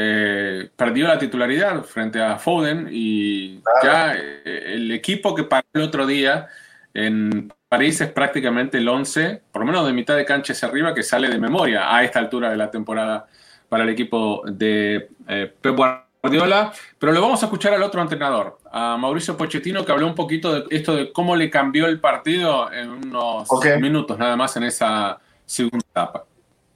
eh, 0.00 0.70
perdió 0.76 1.08
la 1.08 1.18
titularidad 1.18 1.82
frente 1.82 2.22
a 2.22 2.38
Foden 2.38 2.88
y 2.88 3.60
ya 3.82 4.14
eh, 4.14 4.74
el 4.74 4.92
equipo 4.92 5.34
que 5.34 5.42
paró 5.42 5.66
el 5.72 5.82
otro 5.82 6.06
día 6.06 6.46
en 6.94 7.52
París 7.68 8.00
es 8.00 8.08
prácticamente 8.12 8.78
el 8.78 8.88
11, 8.88 9.42
por 9.50 9.62
lo 9.62 9.66
menos 9.66 9.84
de 9.84 9.92
mitad 9.92 10.16
de 10.16 10.24
cancha 10.24 10.52
hacia 10.52 10.68
arriba, 10.68 10.94
que 10.94 11.02
sale 11.02 11.28
de 11.28 11.40
memoria 11.40 11.92
a 11.92 12.04
esta 12.04 12.20
altura 12.20 12.48
de 12.48 12.56
la 12.56 12.70
temporada 12.70 13.26
para 13.68 13.82
el 13.82 13.88
equipo 13.88 14.44
de 14.46 15.08
eh, 15.26 15.52
Pep 15.60 15.76
Guardiola. 15.76 16.72
Pero 16.96 17.12
le 17.12 17.18
vamos 17.18 17.42
a 17.42 17.46
escuchar 17.46 17.74
al 17.74 17.82
otro 17.82 18.00
entrenador, 18.00 18.58
a 18.70 18.96
Mauricio 18.96 19.36
Pochettino, 19.36 19.84
que 19.84 19.90
habló 19.90 20.06
un 20.06 20.14
poquito 20.14 20.54
de 20.54 20.76
esto 20.76 20.94
de 20.94 21.12
cómo 21.12 21.34
le 21.34 21.50
cambió 21.50 21.86
el 21.86 21.98
partido 21.98 22.72
en 22.72 22.88
unos 22.88 23.48
minutos 23.80 24.16
nada 24.16 24.36
más 24.36 24.56
en 24.56 24.62
esa 24.62 25.18
segunda 25.44 25.84
etapa. 25.90 26.24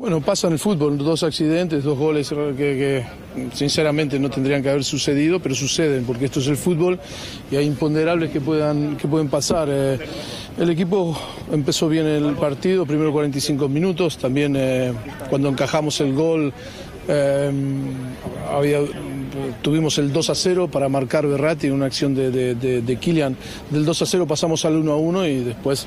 Bueno, 0.02 0.20
pasa 0.20 0.48
en 0.48 0.54
el 0.54 0.58
fútbol, 0.58 0.98
dos 0.98 1.22
accidentes, 1.22 1.84
dos 1.84 1.96
goles 1.96 2.28
que, 2.56 3.04
sinceramente 3.52 4.18
no 4.18 4.30
tendrían 4.30 4.60
que 4.60 4.68
haber 4.68 4.82
sucedido, 4.82 5.38
pero 5.38 5.54
suceden 5.54 6.02
porque 6.04 6.24
esto 6.24 6.40
es 6.40 6.48
el 6.48 6.56
fútbol 6.56 6.98
y 7.52 7.54
hay 7.54 7.66
imponderables 7.66 8.32
que, 8.32 8.40
puedan, 8.40 8.96
que 8.96 9.06
pueden 9.06 9.28
pasar. 9.28 9.68
Eh, 9.70 10.00
el 10.58 10.70
equipo 10.70 11.16
empezó 11.52 11.88
bien 11.88 12.04
el 12.04 12.34
partido, 12.34 12.84
primero 12.84 13.12
45 13.12 13.68
minutos, 13.68 14.18
también 14.18 14.56
eh, 14.56 14.92
cuando 15.30 15.48
encajamos 15.48 16.00
el 16.00 16.14
gol 16.14 16.52
eh, 17.06 17.52
tuvimos 19.62 19.98
el 19.98 20.12
2 20.12 20.30
a 20.30 20.34
0 20.34 20.68
para 20.68 20.88
marcar 20.88 21.28
Berratti, 21.28 21.70
una 21.70 21.86
acción 21.86 22.12
de, 22.12 22.32
de, 22.32 22.56
de, 22.56 22.82
de. 22.82 23.36
Del 23.70 23.84
2 23.84 24.02
a 24.02 24.06
0 24.06 24.26
pasamos 24.26 24.64
al 24.64 24.74
1 24.74 24.92
a 24.92 24.96
1 24.96 25.26
y 25.28 25.44
después 25.44 25.86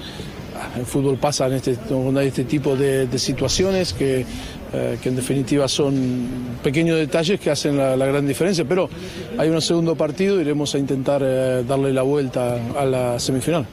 el 0.76 0.86
fútbol 0.86 1.18
pasa 1.18 1.48
en 1.48 1.54
este, 1.54 1.78
este 2.24 2.44
tipo 2.44 2.76
de, 2.76 3.08
situaciones 3.18 3.94
que, 3.94 4.26
eh, 4.74 5.00
que, 5.02 5.10
en 5.10 5.16
definitiva 5.16 5.68
son 5.68 6.58
pequeños 6.64 6.98
detalles 6.98 7.40
que 7.40 7.52
hacen 7.52 7.78
la, 7.78 7.96
gran 8.06 8.28
diferencia, 8.28 8.66
pero 8.66 8.90
hay 9.38 9.50
un 9.50 9.62
segundo 9.62 9.96
partido 9.96 10.40
iremos 10.40 10.74
a 10.76 10.78
intentar 10.78 11.22
eh, 11.24 11.64
darle 11.68 11.94
la 11.94 12.02
vuelta 12.02 12.60
a 12.78 12.86
la 12.86 13.20
semifinal. 13.20 13.66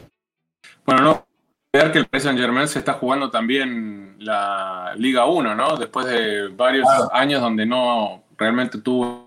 Bueno, 0.85 1.03
no 1.03 1.27
ver 1.73 1.91
que 1.91 1.99
el 2.01 2.07
Paris 2.07 2.25
Saint 2.25 2.39
Germain 2.39 2.69
se 2.69 2.81
está 2.81 2.95
jugando 2.95 3.31
también 3.31 4.17
la 4.19 4.93
Liga 4.97 5.25
1, 5.25 5.55
¿no? 5.55 5.77
Después 5.79 6.07
de 6.07 6.49
varios 6.49 6.87
años 7.13 7.41
donde 7.41 7.65
no 7.65 8.25
realmente 8.37 8.79
tuvo 8.79 9.27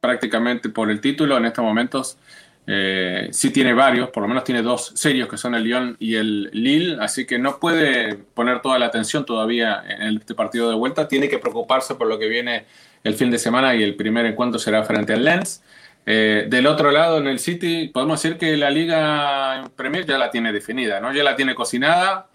prácticamente 0.00 0.68
por 0.68 0.90
el 0.90 1.00
título, 1.00 1.36
en 1.36 1.46
estos 1.46 1.64
momentos 1.64 2.18
eh, 2.66 3.28
sí 3.32 3.50
tiene 3.50 3.74
varios, 3.74 4.08
por 4.08 4.22
lo 4.22 4.28
menos 4.28 4.44
tiene 4.44 4.62
dos 4.62 4.92
serios 4.94 5.28
que 5.28 5.36
son 5.36 5.54
el 5.54 5.64
Lyon 5.64 5.96
y 5.98 6.14
el 6.14 6.50
Lille, 6.52 6.96
así 7.00 7.26
que 7.26 7.38
no 7.38 7.58
puede 7.58 8.14
poner 8.16 8.62
toda 8.62 8.78
la 8.78 8.86
atención 8.86 9.26
todavía 9.26 9.82
en 9.86 10.16
este 10.16 10.34
partido 10.34 10.70
de 10.70 10.76
vuelta. 10.76 11.06
Tiene 11.06 11.28
que 11.28 11.38
preocuparse 11.38 11.94
por 11.94 12.06
lo 12.06 12.18
que 12.18 12.28
viene 12.28 12.64
el 13.02 13.14
fin 13.14 13.30
de 13.30 13.38
semana 13.38 13.74
y 13.74 13.82
el 13.82 13.96
primer 13.96 14.24
encuentro 14.24 14.58
será 14.58 14.82
frente 14.84 15.12
al 15.12 15.24
Lens. 15.24 15.62
Eh, 16.06 16.46
del 16.48 16.66
otro 16.66 16.90
lado, 16.90 17.18
en 17.18 17.26
el 17.26 17.38
City, 17.38 17.88
podemos 17.88 18.22
decir 18.22 18.38
que 18.38 18.56
la 18.56 18.70
Liga 18.70 19.70
Premier 19.76 20.06
ya 20.06 20.18
la 20.18 20.30
tiene 20.30 20.52
definida, 20.52 21.00
¿no? 21.00 21.12
Ya 21.12 21.22
la 21.22 21.36
tiene 21.36 21.54
cocinada. 21.54 22.26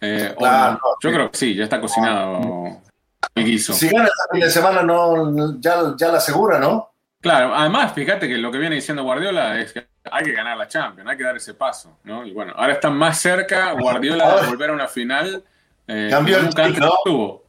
Eh, 0.00 0.34
yo 1.02 1.12
creo 1.12 1.30
que 1.30 1.38
sí, 1.38 1.54
ya 1.54 1.64
está 1.64 1.80
cocinado 1.80 2.80
el 3.34 3.44
guiso. 3.44 3.72
Si 3.72 3.88
gana 3.88 4.04
este 4.04 4.22
fin 4.32 4.40
de 4.40 4.50
semana, 4.50 4.82
no, 4.82 5.60
ya, 5.60 5.94
ya 5.96 6.08
la 6.08 6.18
asegura, 6.18 6.58
¿no? 6.58 6.90
Claro, 7.20 7.54
además, 7.54 7.92
fíjate 7.92 8.28
que 8.28 8.36
lo 8.38 8.52
que 8.52 8.58
viene 8.58 8.76
diciendo 8.76 9.02
Guardiola 9.02 9.58
es 9.58 9.72
que 9.72 9.86
hay 10.10 10.24
que 10.24 10.32
ganar 10.32 10.56
la 10.56 10.68
Champions, 10.68 11.10
hay 11.10 11.16
que 11.16 11.24
dar 11.24 11.36
ese 11.36 11.54
paso, 11.54 11.98
¿no? 12.04 12.24
Y 12.24 12.32
bueno, 12.32 12.52
ahora 12.56 12.74
está 12.74 12.90
más 12.90 13.18
cerca 13.18 13.72
Guardiola 13.72 14.42
de 14.42 14.46
volver 14.48 14.70
a 14.70 14.72
una 14.74 14.88
final. 14.88 15.44
Eh, 15.88 16.08
cambió 16.10 16.38
el 16.38 16.48
chip, 16.50 16.78
¿no? 16.78 17.42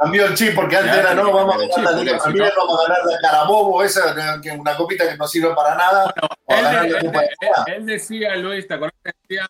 Cambió 0.00 0.26
el 0.26 0.34
chip 0.34 0.54
porque 0.54 0.78
antes 0.78 0.96
era, 0.96 1.14
no, 1.14 1.30
vamos 1.30 1.56
a 1.56 1.58
ganar 1.58 1.92
la 1.92 2.00
Liga 2.00 2.18
vamos 2.56 2.80
a 2.80 2.88
ganar 2.88 3.04
la 3.04 3.18
Carabobo, 3.20 3.82
esa, 3.82 4.14
una 4.58 4.74
copita 4.74 5.06
que 5.06 5.16
no 5.16 5.26
sirve 5.26 5.54
para 5.54 5.74
nada. 5.74 6.14
él, 7.66 7.84
decía, 7.84 8.34
Luis, 8.36 8.66
¿te 8.66 8.74
acuerdas? 8.74 8.96
Decía, 9.04 9.46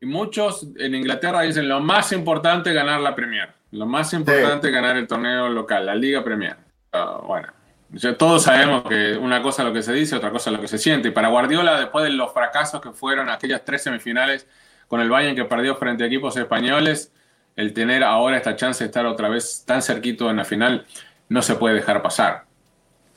y 0.00 0.06
muchos 0.06 0.66
en 0.78 0.94
Inglaterra 0.94 1.42
dicen, 1.42 1.68
lo 1.68 1.80
más 1.80 2.10
importante 2.12 2.70
es 2.70 2.74
ganar 2.74 3.00
la 3.00 3.14
Premier, 3.14 3.52
lo 3.72 3.84
más 3.84 4.14
importante 4.14 4.68
es 4.68 4.72
ganar 4.72 4.96
el 4.96 5.06
torneo 5.06 5.50
local, 5.50 5.84
la 5.84 5.94
Liga 5.94 6.24
Premier. 6.24 6.56
Ah, 6.92 7.20
bueno, 7.22 7.48
todos 8.18 8.42
sabemos 8.44 8.84
que 8.88 9.16
una 9.16 9.42
cosa 9.42 9.62
es 9.62 9.68
lo 9.68 9.74
que 9.74 9.82
se 9.82 9.92
dice, 9.92 10.16
otra 10.16 10.30
cosa 10.30 10.50
es 10.50 10.56
lo 10.56 10.62
que 10.62 10.68
se 10.68 10.78
siente. 10.78 11.08
Y 11.08 11.10
para 11.10 11.28
Guardiola, 11.28 11.78
después 11.78 12.04
de 12.04 12.10
los 12.10 12.32
fracasos 12.32 12.80
que 12.80 12.92
fueron 12.92 13.28
aquellas 13.28 13.64
tres 13.64 13.82
semifinales 13.82 14.46
con 14.88 15.00
el 15.00 15.10
Bayern 15.10 15.36
que 15.36 15.44
perdió 15.44 15.76
frente 15.76 16.04
a 16.04 16.06
equipos 16.06 16.36
españoles, 16.36 17.12
el 17.54 17.74
tener 17.74 18.02
ahora 18.02 18.38
esta 18.38 18.56
chance 18.56 18.82
de 18.82 18.86
estar 18.86 19.04
otra 19.04 19.28
vez 19.28 19.64
tan 19.66 19.82
cerquito 19.82 20.30
en 20.30 20.36
la 20.38 20.44
final 20.44 20.86
no 21.28 21.42
se 21.42 21.54
puede 21.54 21.74
dejar 21.74 22.02
pasar. 22.02 22.44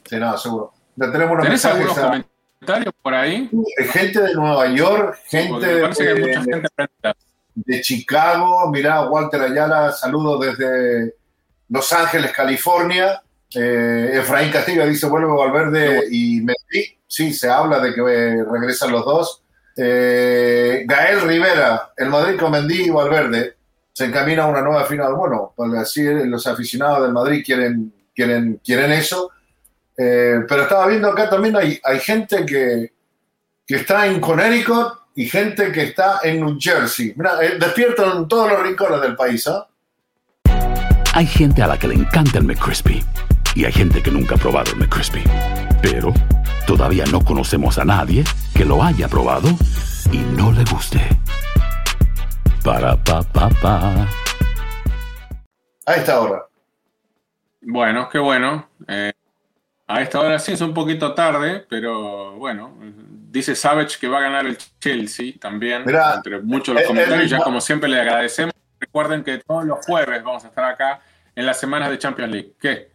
Sí, 0.03 0.17
no, 0.17 0.37
seguro. 0.37 0.73
tenemos 0.97 1.41
¿Tenés 1.41 1.65
algunos 1.65 1.97
comentarios 1.97 2.93
por 3.01 3.13
ahí? 3.13 3.49
Gente 3.91 4.21
de 4.21 4.33
Nueva 4.33 4.67
York, 4.67 5.19
gente, 5.27 5.65
de, 5.65 6.61
de, 7.55 7.81
Chicago. 7.81 8.69
Mirá, 8.71 9.09
Walter 9.09 9.41
Ayala, 9.41 9.91
saludos 9.91 10.45
desde 10.45 11.15
Los 11.69 11.91
Ángeles, 11.93 12.31
California. 12.31 13.21
Eh, 13.55 14.19
Efraín 14.19 14.51
Castillo 14.51 14.85
dice, 14.85 15.07
vuelve 15.07 15.31
Valverde 15.31 16.07
y 16.11 16.41
Mendy. 16.41 16.97
Sí, 17.07 17.33
se 17.33 17.49
habla 17.49 17.79
de 17.79 17.93
que 17.93 18.01
eh, 18.01 18.43
regresan 18.43 18.91
los 18.91 19.05
dos. 19.05 19.43
Eh, 19.77 20.83
Gael 20.85 21.21
Rivera, 21.21 21.93
el 21.95 22.09
Madrid 22.09 22.39
con 22.39 22.51
Mendy 22.51 22.83
y 22.83 22.89
Valverde, 22.89 23.55
se 23.93 24.05
encamina 24.05 24.43
a 24.43 24.47
una 24.47 24.61
nueva 24.61 24.85
final. 24.85 25.13
Bueno, 25.15 25.53
pues 25.55 25.73
así 25.75 26.03
los 26.03 26.45
aficionados 26.47 27.03
del 27.03 27.13
Madrid 27.13 27.43
quieren, 27.45 27.93
quieren, 28.13 28.59
quieren 28.63 28.91
eso. 28.91 29.31
pero 29.95 30.63
estaba 30.63 30.87
viendo 30.87 31.09
acá 31.09 31.29
también 31.29 31.55
hay, 31.55 31.79
hay 31.83 31.99
gente 31.99 32.45
que, 32.45 32.91
que 33.65 33.75
está 33.75 34.05
en 34.07 34.19
Connecticut 34.19 34.99
y 35.15 35.27
gente 35.29 35.71
que 35.71 35.83
está 35.83 36.19
en 36.23 36.41
New 36.41 36.57
Jersey. 36.59 37.13
Mira, 37.15 37.37
despierto 37.37 38.17
en 38.17 38.27
todos 38.27 38.51
los 38.51 38.61
rincones 38.61 38.99
del 38.99 39.15
país. 39.15 39.47
¿ah? 39.47 39.65
Hay 41.13 41.25
gente 41.25 41.61
a 41.61 41.67
la 41.67 41.79
que 41.79 41.87
le 41.87 41.95
encanta 41.95 42.39
el 42.39 42.43
McCrispy 42.43 43.01
y 43.55 43.63
hay 43.63 43.71
gente 43.71 44.03
que 44.03 44.11
nunca 44.11 44.35
ha 44.35 44.37
probado 44.37 44.71
el 44.73 44.77
McCrispy. 44.77 45.23
Pero 45.81 46.13
todavía 46.67 47.05
no 47.11 47.23
conocemos 47.23 47.79
a 47.79 47.85
nadie 47.85 48.23
que 48.53 48.65
lo 48.65 48.83
haya 48.83 49.07
probado 49.07 49.47
y 50.11 50.17
no 50.17 50.51
le 50.51 50.63
guste. 50.65 50.99
Para 52.63 53.01
pa 53.03 53.23
pa 53.23 53.49
pa. 53.61 54.07
A 55.85 55.93
esta 55.93 56.19
hora. 56.19 56.45
Bueno, 57.61 58.09
qué 58.09 58.19
bueno. 58.19 58.67
Eh, 58.87 59.13
a 59.87 60.01
esta 60.01 60.19
hora 60.19 60.37
sí 60.39 60.51
es 60.51 60.61
un 60.61 60.73
poquito 60.73 61.13
tarde, 61.13 61.65
pero 61.69 62.33
bueno, 62.33 62.75
dice 63.29 63.55
Savage 63.55 63.97
que 63.99 64.07
va 64.07 64.17
a 64.17 64.21
ganar 64.21 64.45
el 64.45 64.57
Chelsea 64.79 65.33
también. 65.39 65.83
entre 65.87 66.41
muchos 66.41 66.75
los 66.75 66.83
comentarios, 66.83 67.29
ya 67.29 67.39
como 67.39 67.61
siempre 67.61 67.87
le 67.87 68.01
agradecemos. 68.01 68.53
Recuerden 68.79 69.23
que 69.23 69.37
todos 69.37 69.63
los 69.63 69.85
jueves 69.85 70.23
vamos 70.23 70.43
a 70.43 70.47
estar 70.47 70.65
acá 70.65 70.99
en 71.35 71.45
las 71.45 71.59
semanas 71.59 71.89
de 71.89 71.97
Champions 71.97 72.31
League. 72.31 72.53
¿Qué? 72.59 72.94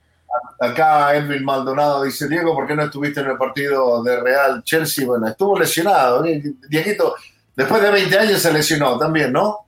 Acá 0.61 1.15
Edwin 1.15 1.45
Maldonado 1.45 2.05
dice, 2.05 2.29
Diego, 2.29 2.55
¿por 2.55 2.67
qué 2.67 2.75
no 2.75 2.85
estuviste 2.85 3.21
en 3.21 3.31
el 3.31 3.39
partido 3.39 4.03
de 4.03 4.21
Real 4.21 4.63
Chelsea? 4.63 5.07
Bueno, 5.07 5.29
estuvo 5.29 5.59
lesionado. 5.59 6.25
¿eh? 6.25 6.43
Dieguito, 6.69 7.15
después 7.57 7.83
de 7.83 7.91
20 7.91 8.19
años 8.19 8.43
se 8.43 8.53
lesionó 8.53 8.99
también, 8.99 9.33
¿no? 9.33 9.67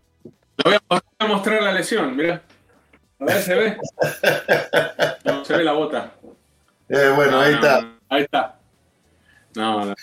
Te 0.57 0.69
voy 0.69 1.01
a 1.19 1.27
mostrar 1.27 1.63
la 1.63 1.73
lesión, 1.73 2.17
mira. 2.17 2.43
A 3.21 3.25
ver, 3.25 3.43
se 3.43 3.55
ve. 3.55 3.79
No, 5.25 5.45
se 5.45 5.57
ve 5.57 5.65
la 5.65 5.73
bota. 5.73 6.13
Eh, 6.89 7.13
bueno, 7.15 7.41
ahí 7.41 7.55
está. 7.55 7.89
ahí 8.09 8.23
está. 8.23 8.57
No, 9.55 9.85
no. 9.85 9.95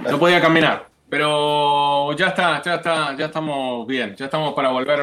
No 0.00 0.18
podía 0.18 0.40
caminar. 0.40 0.88
Pero 1.08 2.12
ya 2.12 2.28
está, 2.28 2.60
ya 2.62 2.74
está, 2.76 3.16
ya 3.16 3.26
estamos 3.26 3.86
bien. 3.86 4.14
Ya 4.16 4.26
estamos 4.26 4.54
para 4.54 4.70
volver 4.70 5.00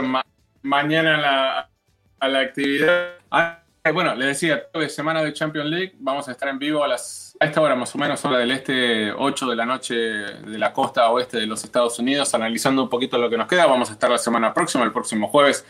mañana 0.62 1.16
a 1.16 1.22
la, 1.22 1.70
a 2.20 2.28
la 2.28 2.40
actividad. 2.40 3.10
Eh, 3.88 3.92
bueno, 3.92 4.14
le 4.16 4.26
decía, 4.26 4.64
semana 4.90 5.24
de 5.24 5.32
Champions 5.32 5.70
League, 5.70 5.94
vamos 6.00 6.28
a 6.28 6.32
estar 6.32 6.50
en 6.50 6.60
vivo 6.60 6.84
a 6.84 6.90
las 6.90 7.38
esta 7.40 7.62
hora 7.62 7.76
más 7.76 7.94
o 7.94 7.98
menos, 7.98 8.26
hora 8.26 8.40
del 8.40 8.52
este, 8.52 9.12
8 9.12 9.50
de 9.50 9.56
la 9.56 9.66
noche 9.66 9.96
de 9.96 10.58
la 10.58 10.74
costa 10.74 11.10
oeste 11.10 11.38
de 11.38 11.46
los 11.46 11.64
Estados 11.64 11.98
Unidos, 12.00 12.34
analizando 12.34 12.84
un 12.84 12.90
poquito 12.90 13.18
lo 13.18 13.30
que 13.30 13.38
nos 13.38 13.48
queda. 13.48 13.66
Vamos 13.66 13.90
a 13.90 13.94
estar 13.94 14.10
la 14.10 14.18
semana 14.18 14.54
próxima, 14.54 14.84
el 14.84 14.92
próximo 14.92 15.28
jueves, 15.30 15.66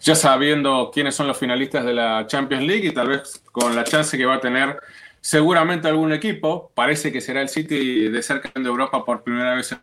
ya 0.00 0.14
sabiendo 0.14 0.90
quiénes 0.92 1.14
son 1.14 1.28
los 1.28 1.38
finalistas 1.38 1.84
de 1.84 1.92
la 1.92 2.26
Champions 2.26 2.64
League 2.64 2.88
y 2.88 2.92
tal 2.92 3.08
vez 3.08 3.40
con 3.52 3.76
la 3.76 3.84
chance 3.84 4.16
que 4.16 4.24
va 4.24 4.36
a 4.36 4.40
tener 4.40 4.80
seguramente 5.20 5.86
algún 5.86 6.12
equipo. 6.12 6.72
Parece 6.74 7.12
que 7.12 7.20
será 7.20 7.42
el 7.42 7.50
City 7.50 8.08
de 8.08 8.20
campeón 8.22 8.64
de 8.64 8.70
Europa 8.70 9.04
por 9.04 9.22
primera 9.22 9.54
vez 9.54 9.72
en 9.72 9.80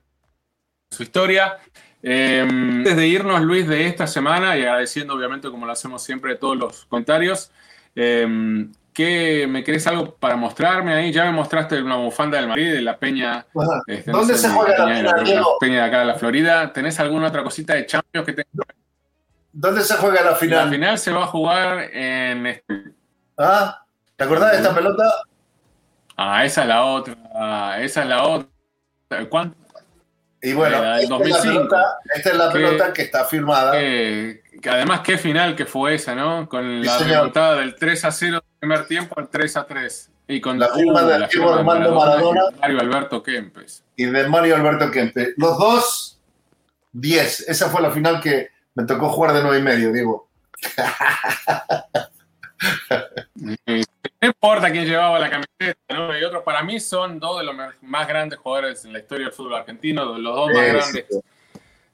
su 0.92 1.04
historia. 1.04 1.60
Em, 2.02 2.78
antes 2.80 2.96
de 2.96 3.08
irnos, 3.08 3.42
Luis, 3.42 3.68
de 3.68 3.88
esta 3.88 4.08
semana, 4.08 4.58
y 4.58 4.62
agradeciendo 4.62 5.14
obviamente, 5.14 5.50
como 5.50 5.66
lo 5.66 5.72
hacemos 5.72 6.04
siempre, 6.04 6.36
todos 6.36 6.58
los 6.58 6.86
comentarios, 6.86 7.52
em, 7.98 8.72
¿qué 8.94 9.46
me 9.50 9.64
querés 9.64 9.86
algo 9.88 10.16
para 10.16 10.36
mostrarme 10.36 10.94
ahí? 10.94 11.12
Ya 11.12 11.26
me 11.26 11.32
mostraste 11.32 11.82
una 11.82 11.98
bufanda 11.98 12.38
del 12.38 12.48
Madrid, 12.48 12.74
de 12.74 12.82
la 12.82 12.98
Peña. 12.98 13.46
Este, 13.88 14.12
¿Dónde 14.12 14.36
se 14.36 14.50
juega 14.50 14.78
la, 14.78 14.86
peña, 14.86 15.36
la, 15.36 15.46
Peña 15.60 15.76
de 15.76 15.82
acá 15.82 16.00
de 16.00 16.06
la 16.06 16.16
Florida. 16.16 16.72
¿Tenés 16.74 17.00
alguna 17.00 17.28
otra 17.28 17.44
cosita 17.44 17.74
de 17.74 17.86
Champions 17.86 18.26
que 18.26 18.34
tengas? 18.34 18.68
¿Dónde 19.52 19.82
se 19.82 19.96
juega 19.96 20.24
la 20.24 20.36
final? 20.36 20.66
La 20.66 20.72
final 20.72 20.98
se 21.00 21.12
va 21.12 21.24
a 21.24 21.28
jugar 21.28 21.80
en. 21.94 22.48
Este 22.48 22.84
¿Ah? 23.38 23.84
¿Te 24.16 24.24
acordás 24.24 24.52
de 24.52 24.58
esta 24.58 24.74
pelota? 24.74 25.04
Ah, 26.16 26.46
esa 26.46 26.62
es 26.62 26.68
la 26.68 26.84
otra. 26.84 27.82
Esa 27.82 28.02
es 28.02 28.08
la 28.08 28.24
otra. 28.24 28.50
¿Cuánto? 29.30 29.58
Y 30.42 30.54
bueno, 30.54 30.78
esta, 30.96 31.18
Es 31.24 31.30
la 31.30 31.42
pelota, 31.42 32.00
esta, 32.14 32.30
Es 32.30 32.38
la 32.38 32.52
pelota, 32.52 32.94
que 32.94 33.02
está 33.02 33.26
firmada. 33.26 33.72
Que, 33.72 34.42
además, 34.66 35.02
qué 35.02 35.18
final 35.18 35.56
que 35.56 35.66
fue 35.66 35.96
esa, 35.96 36.16
¿no? 36.16 36.48
Con 36.48 36.84
la 36.84 36.98
remontada 36.98 37.56
del 37.58 37.76
3 37.76 38.06
a 38.06 38.12
0 38.12 38.34
del 38.34 38.60
primer 38.60 38.88
tiempo 38.88 39.16
al 39.18 39.30
3 39.30 39.58
a 39.58 39.66
3. 39.66 40.12
Y 40.30 40.42
con 40.42 40.60
la 40.60 40.74
firma 40.74 41.28
Diego 41.28 41.54
Armando 41.54 41.96
Maradona, 41.96 42.42
Mario 42.60 42.82
Alberto 42.82 43.24
Kempes. 43.24 43.84
Y 43.96 44.06
de 44.06 44.28
Mario 44.28 44.56
Alberto 44.56 44.92
Kempes. 44.92 45.34
Los 45.38 45.58
dos, 45.58 46.20
10. 46.92 47.48
Esa 47.48 47.70
fue 47.70 47.82
la 47.82 47.92
final 47.92 48.20
que 48.22 48.50
me 48.76 48.84
tocó 48.86 49.10
jugar 49.10 49.34
de 49.34 49.42
9 49.42 49.60
y 49.60 49.62
medio, 49.62 49.92
Diego. 49.92 50.30
No 54.20 54.30
importa 54.30 54.72
quién 54.72 54.86
llevaba 54.86 55.20
la 55.20 55.30
camiseta, 55.30 55.94
¿no? 55.94 56.18
Y 56.18 56.24
otros, 56.24 56.42
para 56.44 56.64
mí 56.64 56.80
son 56.80 57.20
dos 57.20 57.40
de 57.40 57.46
los 57.46 57.56
más 57.82 58.08
grandes 58.08 58.40
jugadores 58.40 58.84
en 58.84 58.94
la 58.94 59.00
historia 59.00 59.28
del 59.28 59.34
fútbol 59.34 59.56
argentino, 59.56 60.18
los 60.18 60.36
dos 60.36 60.50
más 60.52 60.68
grandes 60.68 61.06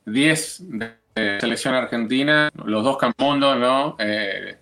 10 0.06 0.58
de 0.80 1.03
selección 1.16 1.76
argentina, 1.76 2.50
los 2.66 2.84
dos 2.84 2.98
campundos, 2.98 3.58
¿no? 3.58 3.96
Eh, 4.00 4.58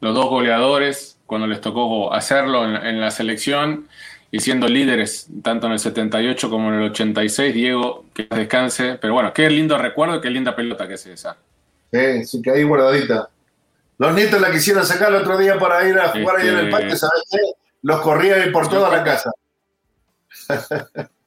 los 0.00 0.14
dos 0.14 0.26
goleadores, 0.26 1.18
cuando 1.26 1.46
les 1.46 1.60
tocó 1.60 2.12
hacerlo 2.12 2.64
en, 2.64 3.00
la 3.00 3.10
selección 3.10 3.88
y 4.30 4.40
siendo 4.40 4.68
líderes 4.68 5.28
tanto 5.42 5.66
en 5.66 5.72
el 5.72 5.78
78 5.78 6.50
como 6.50 6.68
en 6.68 6.80
el 6.80 6.90
86, 6.90 7.54
Diego, 7.54 8.04
que 8.14 8.28
descanse, 8.30 8.98
pero 9.00 9.14
bueno, 9.14 9.32
qué 9.32 9.50
lindo 9.50 9.76
recuerdo, 9.76 10.20
qué 10.20 10.30
linda 10.30 10.54
pelota 10.54 10.86
que 10.86 10.94
es 10.94 11.06
esa. 11.06 11.36
Sí, 11.92 12.24
sí, 12.24 12.42
que 12.42 12.50
ahí 12.50 12.62
guardadita. 12.62 13.30
Los 13.98 14.14
nietos 14.14 14.40
la 14.40 14.52
quisieron 14.52 14.86
sacar 14.86 15.08
el 15.08 15.16
otro 15.16 15.36
día 15.36 15.58
para 15.58 15.88
ir 15.88 15.98
a 15.98 16.08
jugar 16.08 16.36
ahí 16.36 16.48
en 16.48 16.54
el 16.54 16.64
este, 16.66 16.70
parque, 16.70 16.96
¿sabes? 16.96 17.24
Los 17.82 18.00
corrían 18.00 18.52
por 18.52 18.68
toda 18.68 18.90
la 18.90 19.02
casa. 19.02 19.32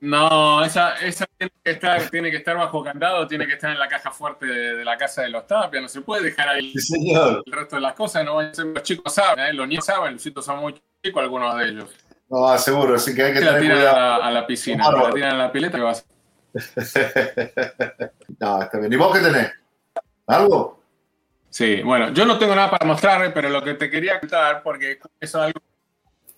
No, 0.00 0.64
esa, 0.64 0.94
esa 0.96 1.26
tiene, 1.36 1.52
que 1.64 1.70
estar, 1.70 2.10
tiene 2.10 2.30
que 2.30 2.36
estar 2.36 2.56
bajo 2.56 2.82
candado, 2.84 3.26
tiene 3.26 3.46
que 3.46 3.54
estar 3.54 3.70
en 3.70 3.78
la 3.78 3.88
caja 3.88 4.10
fuerte 4.10 4.46
de, 4.46 4.84
la 4.84 4.96
casa 4.96 5.22
de 5.22 5.30
los 5.30 5.46
tapias, 5.46 5.82
no 5.82 5.88
se 5.88 6.00
puede 6.00 6.22
dejar 6.22 6.48
ahí 6.48 6.72
el 6.74 7.52
resto 7.52 7.76
de 7.76 7.82
las 7.82 7.94
cosas, 7.94 8.24
no 8.24 8.40
los 8.40 8.82
chicos 8.82 9.12
saben, 9.12 9.46
¿eh? 9.46 9.52
los 9.52 9.66
niños 9.66 9.84
saben, 9.84 10.12
los 10.12 10.22
chicos 10.22 10.44
son 10.44 10.60
muy 10.60 10.80
chicos 11.02 11.22
algunos 11.22 11.56
de 11.58 11.68
ellos. 11.68 11.90
No, 12.28 12.56
seguro, 12.58 12.94
así 12.94 13.14
que 13.14 13.22
hay 13.22 13.32
que 13.32 13.40
tener 13.40 13.54
la 13.54 13.60
tiran 13.60 13.78
cuidado. 13.78 14.22
A, 14.22 14.30
la, 14.30 14.46
piscina, 14.46 14.90
la 14.90 15.10
tiran 15.10 15.34
a 15.34 15.38
la 15.38 15.52
pileta 15.52 15.78
y 15.78 15.80
vas. 15.80 16.06
no, 18.40 18.62
está 18.62 18.78
bien. 18.78 18.92
¿Y 18.92 18.96
vos 18.96 19.16
qué 19.16 19.24
tenés? 19.24 19.52
¿Algo? 20.26 20.82
Sí, 21.50 21.82
bueno, 21.82 22.12
yo 22.12 22.24
no 22.24 22.38
tengo 22.38 22.54
nada 22.54 22.70
para 22.70 22.86
mostrarle, 22.86 23.30
pero 23.30 23.48
lo 23.48 23.62
que 23.62 23.74
te 23.74 23.90
quería 23.90 24.18
contar, 24.18 24.62
porque 24.62 24.98
es 25.20 25.34
algo, 25.34 25.60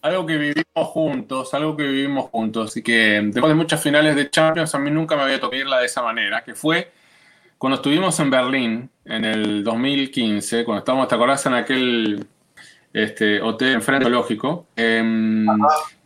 algo 0.07 0.27
que 0.27 0.37
vivimos 0.37 0.89
juntos, 0.89 1.53
algo 1.55 1.77
que 1.77 1.83
vivimos 1.85 2.31
juntos, 2.31 2.77
y 2.77 2.83
que 2.83 3.21
después 3.25 3.49
de 3.49 3.55
muchas 3.55 3.83
finales 3.83 4.17
de 4.17 4.31
Champions 4.31 4.75
a 4.75 4.79
mí 4.79 4.91
nunca 4.91 5.17
me 5.17 5.23
había 5.23 5.41
tocado 5.41 5.61
irla 5.61 5.79
de 5.79 5.87
esa 5.87 6.03
manera, 6.03 6.43
que 6.43 6.55
fue 6.55 6.93
cuando 7.59 7.77
estuvimos 7.77 8.19
en 8.21 8.31
Berlín 8.31 8.91
en 9.05 9.25
el 9.25 9.65
2015, 9.65 10.65
cuando 10.65 10.81
estábamos, 10.81 11.09
¿te 11.09 11.15
acordás? 11.15 11.45
En 11.47 11.55
aquel 11.55 12.27
este, 12.93 13.41
hotel 13.41 13.81
en 13.87 14.13
lógico, 14.13 14.67
em, 14.77 15.47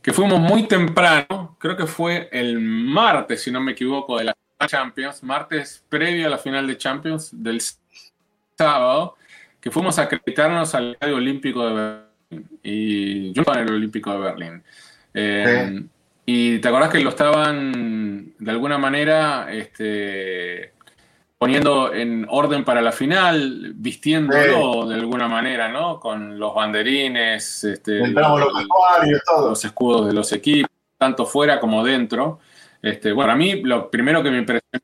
que 0.01 0.13
fuimos 0.13 0.41
muy 0.41 0.67
temprano, 0.67 1.57
creo 1.59 1.77
que 1.77 1.87
fue 1.87 2.29
el 2.33 2.59
martes, 2.59 3.43
si 3.43 3.51
no 3.51 3.61
me 3.61 3.73
equivoco, 3.73 4.19
de 4.19 4.25
la 4.25 4.37
Champions, 4.67 5.23
martes 5.23 5.83
previo 5.89 6.27
a 6.27 6.31
la 6.31 6.39
final 6.39 6.67
de 6.67 6.77
Champions 6.77 7.31
del 7.33 7.63
sábado 8.59 9.17
que 9.61 9.71
fuimos 9.71 9.99
a 9.99 10.03
acreditarnos 10.03 10.75
al 10.75 10.93
Estadio 10.93 11.17
Olímpico 11.17 11.67
de 11.67 11.75
Berlín. 11.75 12.10
Y 12.63 13.33
yo 13.33 13.43
estaba 13.43 13.61
en 13.61 13.69
el 13.69 13.75
Olímpico 13.75 14.13
de 14.13 14.19
Berlín. 14.19 14.63
Eh, 15.15 15.83
y 16.27 16.59
te 16.59 16.69
acordás 16.69 16.91
que 16.91 17.01
lo 17.01 17.11
estaban 17.11 18.35
de 18.39 18.51
alguna 18.51 18.79
manera 18.79 19.53
este, 19.53 20.75
poniendo 21.37 21.93
en 21.93 22.27
orden 22.29 22.65
para 22.65 22.81
la 22.81 22.93
final, 22.93 23.73
vistiéndolo 23.75 24.87
de 24.87 24.95
alguna 24.95 25.27
manera, 25.27 25.69
¿no? 25.69 25.99
Con 25.99 26.39
los 26.39 26.55
banderines, 26.55 27.65
este, 27.65 28.07
los, 28.07 29.65
escudos 29.65 30.07
de 30.07 30.13
los 30.13 30.33
equipos, 30.33 30.71
tanto 30.99 31.27
fuera 31.27 31.59
como 31.59 31.83
dentro. 31.83 32.39
Este, 32.83 33.11
bueno, 33.13 33.33
a 33.33 33.37
mí 33.37 33.63
lo 33.63 33.91
primero 33.91 34.23
que 34.23 34.31
me 34.31 34.39
impresionó 34.39 34.81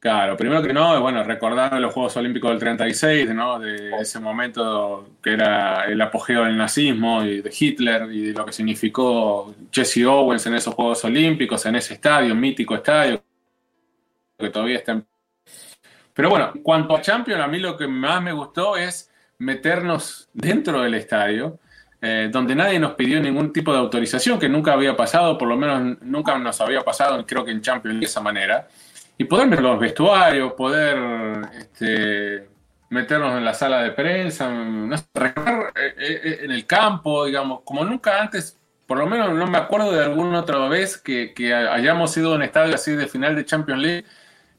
Claro, 0.00 0.36
primero 0.36 0.62
que 0.62 0.72
no, 0.72 1.00
bueno, 1.00 1.24
recordar 1.24 1.72
los 1.80 1.92
Juegos 1.92 2.16
Olímpicos 2.16 2.50
del 2.50 2.60
36, 2.60 3.34
¿no? 3.34 3.58
De 3.58 3.90
ese 4.00 4.20
momento 4.20 5.08
que 5.20 5.32
era 5.32 5.86
el 5.86 6.00
apogeo 6.00 6.44
del 6.44 6.56
nazismo 6.56 7.24
y 7.24 7.40
de 7.40 7.52
Hitler 7.58 8.08
y 8.12 8.28
de 8.28 8.32
lo 8.32 8.46
que 8.46 8.52
significó 8.52 9.52
Jesse 9.72 10.04
Owens 10.06 10.46
en 10.46 10.54
esos 10.54 10.74
Juegos 10.74 11.04
Olímpicos, 11.04 11.66
en 11.66 11.74
ese 11.74 11.94
estadio, 11.94 12.32
mítico 12.36 12.76
estadio, 12.76 13.20
que 14.38 14.50
todavía 14.50 14.76
está 14.76 14.92
en... 14.92 15.06
Pero 16.14 16.30
bueno, 16.30 16.52
cuanto 16.62 16.96
a 16.96 17.00
Champions, 17.00 17.40
a 17.42 17.48
mí 17.48 17.58
lo 17.58 17.76
que 17.76 17.88
más 17.88 18.22
me 18.22 18.32
gustó 18.32 18.76
es 18.76 19.10
meternos 19.38 20.28
dentro 20.32 20.80
del 20.80 20.94
estadio, 20.94 21.58
eh, 22.00 22.28
donde 22.30 22.54
nadie 22.54 22.78
nos 22.78 22.92
pidió 22.92 23.20
ningún 23.20 23.52
tipo 23.52 23.72
de 23.72 23.78
autorización, 23.78 24.38
que 24.38 24.48
nunca 24.48 24.74
había 24.74 24.96
pasado, 24.96 25.36
por 25.36 25.48
lo 25.48 25.56
menos 25.56 25.98
nunca 26.02 26.38
nos 26.38 26.60
había 26.60 26.82
pasado, 26.82 27.26
creo 27.26 27.44
que 27.44 27.50
en 27.50 27.62
Champions 27.62 27.98
de 27.98 28.06
esa 28.06 28.20
manera 28.20 28.68
y 29.18 29.24
poder 29.24 29.48
ver 29.48 29.60
los 29.60 29.80
vestuarios, 29.80 30.52
poder 30.52 31.50
este, 31.58 32.48
meternos 32.88 33.36
en 33.36 33.44
la 33.44 33.52
sala 33.52 33.82
de 33.82 33.90
prensa, 33.90 34.48
no 34.48 34.96
sé, 34.96 35.04
eh, 35.16 35.94
eh, 35.98 36.38
en 36.42 36.52
el 36.52 36.64
campo, 36.66 37.26
digamos, 37.26 37.62
como 37.64 37.84
nunca 37.84 38.22
antes, 38.22 38.56
por 38.86 38.96
lo 38.96 39.06
menos 39.06 39.34
no 39.34 39.46
me 39.48 39.58
acuerdo 39.58 39.90
de 39.90 40.04
alguna 40.04 40.38
otra 40.40 40.66
vez 40.68 40.96
que, 40.96 41.34
hayamos 41.52 42.16
ido 42.16 42.32
a 42.32 42.36
un 42.36 42.42
estadio 42.44 42.76
así 42.76 42.92
de 42.92 43.08
final 43.08 43.34
de 43.34 43.44
Champions 43.44 43.82
League 43.82 44.04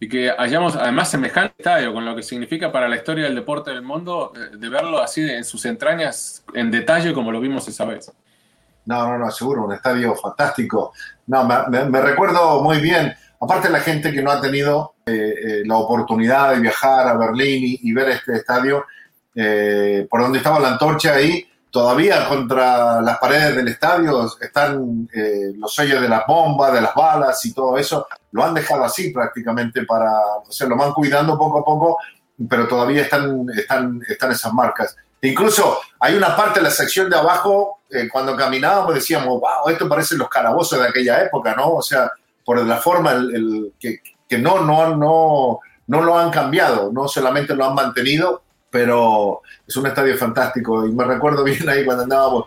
y 0.01 0.09
que 0.09 0.29
hayamos 0.37 0.75
además 0.75 1.09
semejante 1.09 1.55
estadio, 1.57 1.93
con 1.93 2.03
lo 2.03 2.13
que 2.13 2.21
significa 2.21 2.69
para 2.69 2.89
la 2.89 2.97
historia 2.97 3.23
del 3.23 3.35
deporte 3.35 3.71
del 3.71 3.81
mundo, 3.81 4.33
eh, 4.35 4.57
de 4.57 4.69
verlo 4.69 5.01
así 5.01 5.21
en 5.21 5.45
sus 5.45 5.65
entrañas 5.65 6.43
en 6.53 6.69
detalle 6.69 7.13
como 7.13 7.31
lo 7.31 7.39
vimos 7.39 7.65
esa 7.69 7.85
vez. 7.85 8.11
No, 8.85 9.07
no, 9.07 9.17
no, 9.19 9.31
seguro, 9.31 9.65
un 9.65 9.73
estadio 9.73 10.15
fantástico. 10.15 10.93
No, 11.27 11.45
me 11.45 12.01
recuerdo 12.01 12.61
muy 12.61 12.79
bien 12.79 13.15
aparte 13.39 13.69
la 13.69 13.79
gente 13.79 14.11
que 14.11 14.21
no 14.21 14.31
ha 14.31 14.41
tenido 14.41 14.95
eh, 15.05 15.11
eh, 15.11 15.61
la 15.65 15.77
oportunidad 15.77 16.53
de 16.53 16.59
viajar 16.59 17.07
a 17.07 17.17
Berlín 17.17 17.77
y, 17.81 17.93
ver 17.93 18.09
este 18.09 18.35
estadio, 18.35 18.85
eh, 19.33 20.05
por 20.09 20.21
donde 20.21 20.39
estaba 20.39 20.59
la 20.59 20.69
antorcha 20.69 21.13
ahí, 21.13 21.47
todavía 21.71 22.27
contra 22.27 23.01
las 23.01 23.17
paredes 23.19 23.55
del 23.55 23.67
estadio 23.67 24.27
están 24.41 25.07
los 25.55 25.73
sellos 25.73 26.01
de 26.01 26.09
las 26.09 26.25
bombas, 26.27 26.73
de 26.73 26.81
las 26.81 26.95
balas 26.95 27.45
y 27.45 27.53
todo 27.53 27.77
eso, 27.77 28.07
lo 28.31 28.43
han 28.43 28.55
dejado 28.55 28.83
así 28.83 29.11
prácticamente 29.11 29.83
para, 29.85 30.11
o 30.47 30.51
sea, 30.51 30.67
lo 30.67 30.75
van 30.75 30.93
cuidando 30.93 31.37
poco 31.37 31.59
a 31.59 31.63
poco, 31.63 31.97
pero 32.49 32.67
todavía 32.67 33.03
están, 33.03 33.45
están, 33.55 34.01
están 34.07 34.31
esas 34.31 34.51
marcas. 34.51 34.95
Incluso 35.21 35.79
hay 35.99 36.15
una 36.15 36.35
parte 36.35 36.59
de 36.59 36.63
la 36.63 36.71
sección 36.71 37.07
de 37.09 37.17
abajo, 37.17 37.81
cuando 38.11 38.35
caminábamos 38.35 38.95
decíamos, 38.95 39.39
wow, 39.39 39.69
esto 39.69 39.87
parece 39.87 40.15
los 40.15 40.29
calabozos 40.29 40.79
de 40.79 40.87
aquella 40.87 41.21
época, 41.23 41.53
¿no? 41.55 41.73
O 41.73 41.81
sea, 41.83 42.11
por 42.49 42.65
la 42.65 42.77
forma 42.77 43.11
el, 43.11 43.73
que, 43.79 43.99
que, 44.27 44.39
no, 44.39 44.65
no, 44.65 44.95
no, 44.95 45.59
no 45.85 46.01
lo 46.01 46.17
han 46.17 46.31
cambiado, 46.31 46.91
no 46.91 47.07
solamente 47.07 47.53
lo 47.53 47.63
han 47.63 47.75
mantenido, 47.75 48.41
pero 48.71 49.41
es 49.67 49.77
un 49.77 49.85
estadio 49.85 50.17
fantástico. 50.17 50.83
Y 50.87 50.91
me 50.91 51.03
recuerdo 51.03 51.43
bien 51.43 51.69
ahí 51.69 51.85
cuando 51.85 52.05
andábamos, 52.05 52.45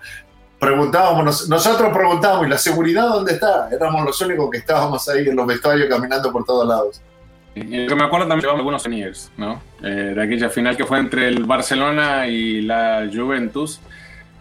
preguntábamos, 0.59 1.49
nosotros 1.49 1.97
preguntábamos, 1.97 2.49
¿y 2.49 2.51
la 2.51 2.59
seguridad 2.59 3.11
dónde 3.11 3.35
está? 3.35 3.69
Éramos 3.71 4.05
los 4.05 4.21
únicos 4.23 4.51
que 4.51 4.59
estábamos 4.59 5.09
ahí 5.09 5.29
en 5.29 5.37
los 5.37 5.47
vestuarios 5.47 5.89
caminando 5.89 6.33
por 6.33 6.45
todos 6.45 6.67
lados. 6.67 7.01
Y 7.55 7.87
que 7.87 7.95
me 7.95 8.03
acuerdo 8.03 8.27
también 8.27 8.51
de 8.51 8.59
algunos 8.59 8.83
seniors, 8.83 9.31
¿no? 9.37 9.63
Eh, 9.85 10.15
de 10.17 10.21
aquella 10.21 10.49
final 10.51 10.77
que 10.77 10.85
fue 10.85 10.99
entre 10.99 11.29
el 11.29 11.45
Barcelona 11.45 12.27
y 12.27 12.63
la 12.63 13.09
Juventus 13.09 13.79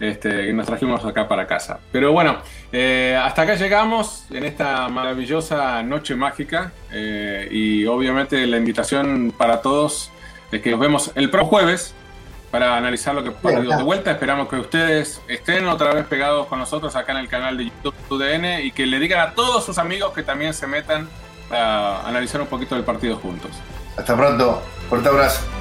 este, 0.02 0.48
que 0.48 0.54
nos 0.54 0.66
trajimos 0.66 1.06
acá 1.06 1.28
para 1.28 1.48
casa. 1.48 1.80
Pero 1.92 2.12
bueno, 2.12 2.38
eh, 2.72 3.18
hasta 3.22 3.44
acá 3.44 3.56
llegamos 3.56 4.26
en 4.32 4.44
esta 4.44 4.90
maravillosa 4.90 5.84
noche 5.84 6.16
mágica 6.16 6.72
eh, 6.92 7.48
y 7.52 7.86
obviamente 7.86 8.46
la 8.48 8.58
invitación 8.58 9.34
para 9.38 9.62
todos 9.62 10.12
es 10.52 10.62
que 10.62 10.72
nos 10.72 10.80
vemos 10.80 11.12
el 11.16 11.30
próximo 11.30 11.50
jueves 11.50 11.96
para 12.52 12.76
analizar 12.76 13.16
lo 13.16 13.24
que 13.24 13.32
partido 13.32 13.78
de 13.78 13.84
vuelta. 13.84 14.12
Esperamos 14.12 14.50
que 14.50 14.58
ustedes 14.58 15.22
estén 15.28 15.68
otra 15.68 15.94
vez 15.94 16.06
pegados 16.06 16.48
con 16.48 16.60
nosotros 16.60 16.96
acá 16.96 17.14
en 17.14 17.20
el 17.20 17.28
canal 17.28 17.58
de 17.58 17.66
YouTube 17.66 17.96
UDN 18.10 18.66
y 18.66 18.72
que 18.72 18.86
le 18.86 19.00
digan 19.00 19.22
a 19.22 19.34
todos 19.34 19.66
sus 19.66 19.78
amigos 19.78 20.14
que 20.14 20.24
también 20.24 20.54
se 20.54 20.68
metan 20.68 21.08
a 21.50 22.08
analizar 22.08 22.42
un 22.42 22.48
poquito 22.48 22.76
del 22.76 22.84
partido 22.84 23.16
juntos. 23.18 23.52
Hasta 23.98 24.16
pronto. 24.16 24.62
Fuerte 24.90 25.10
abrazo. 25.10 25.61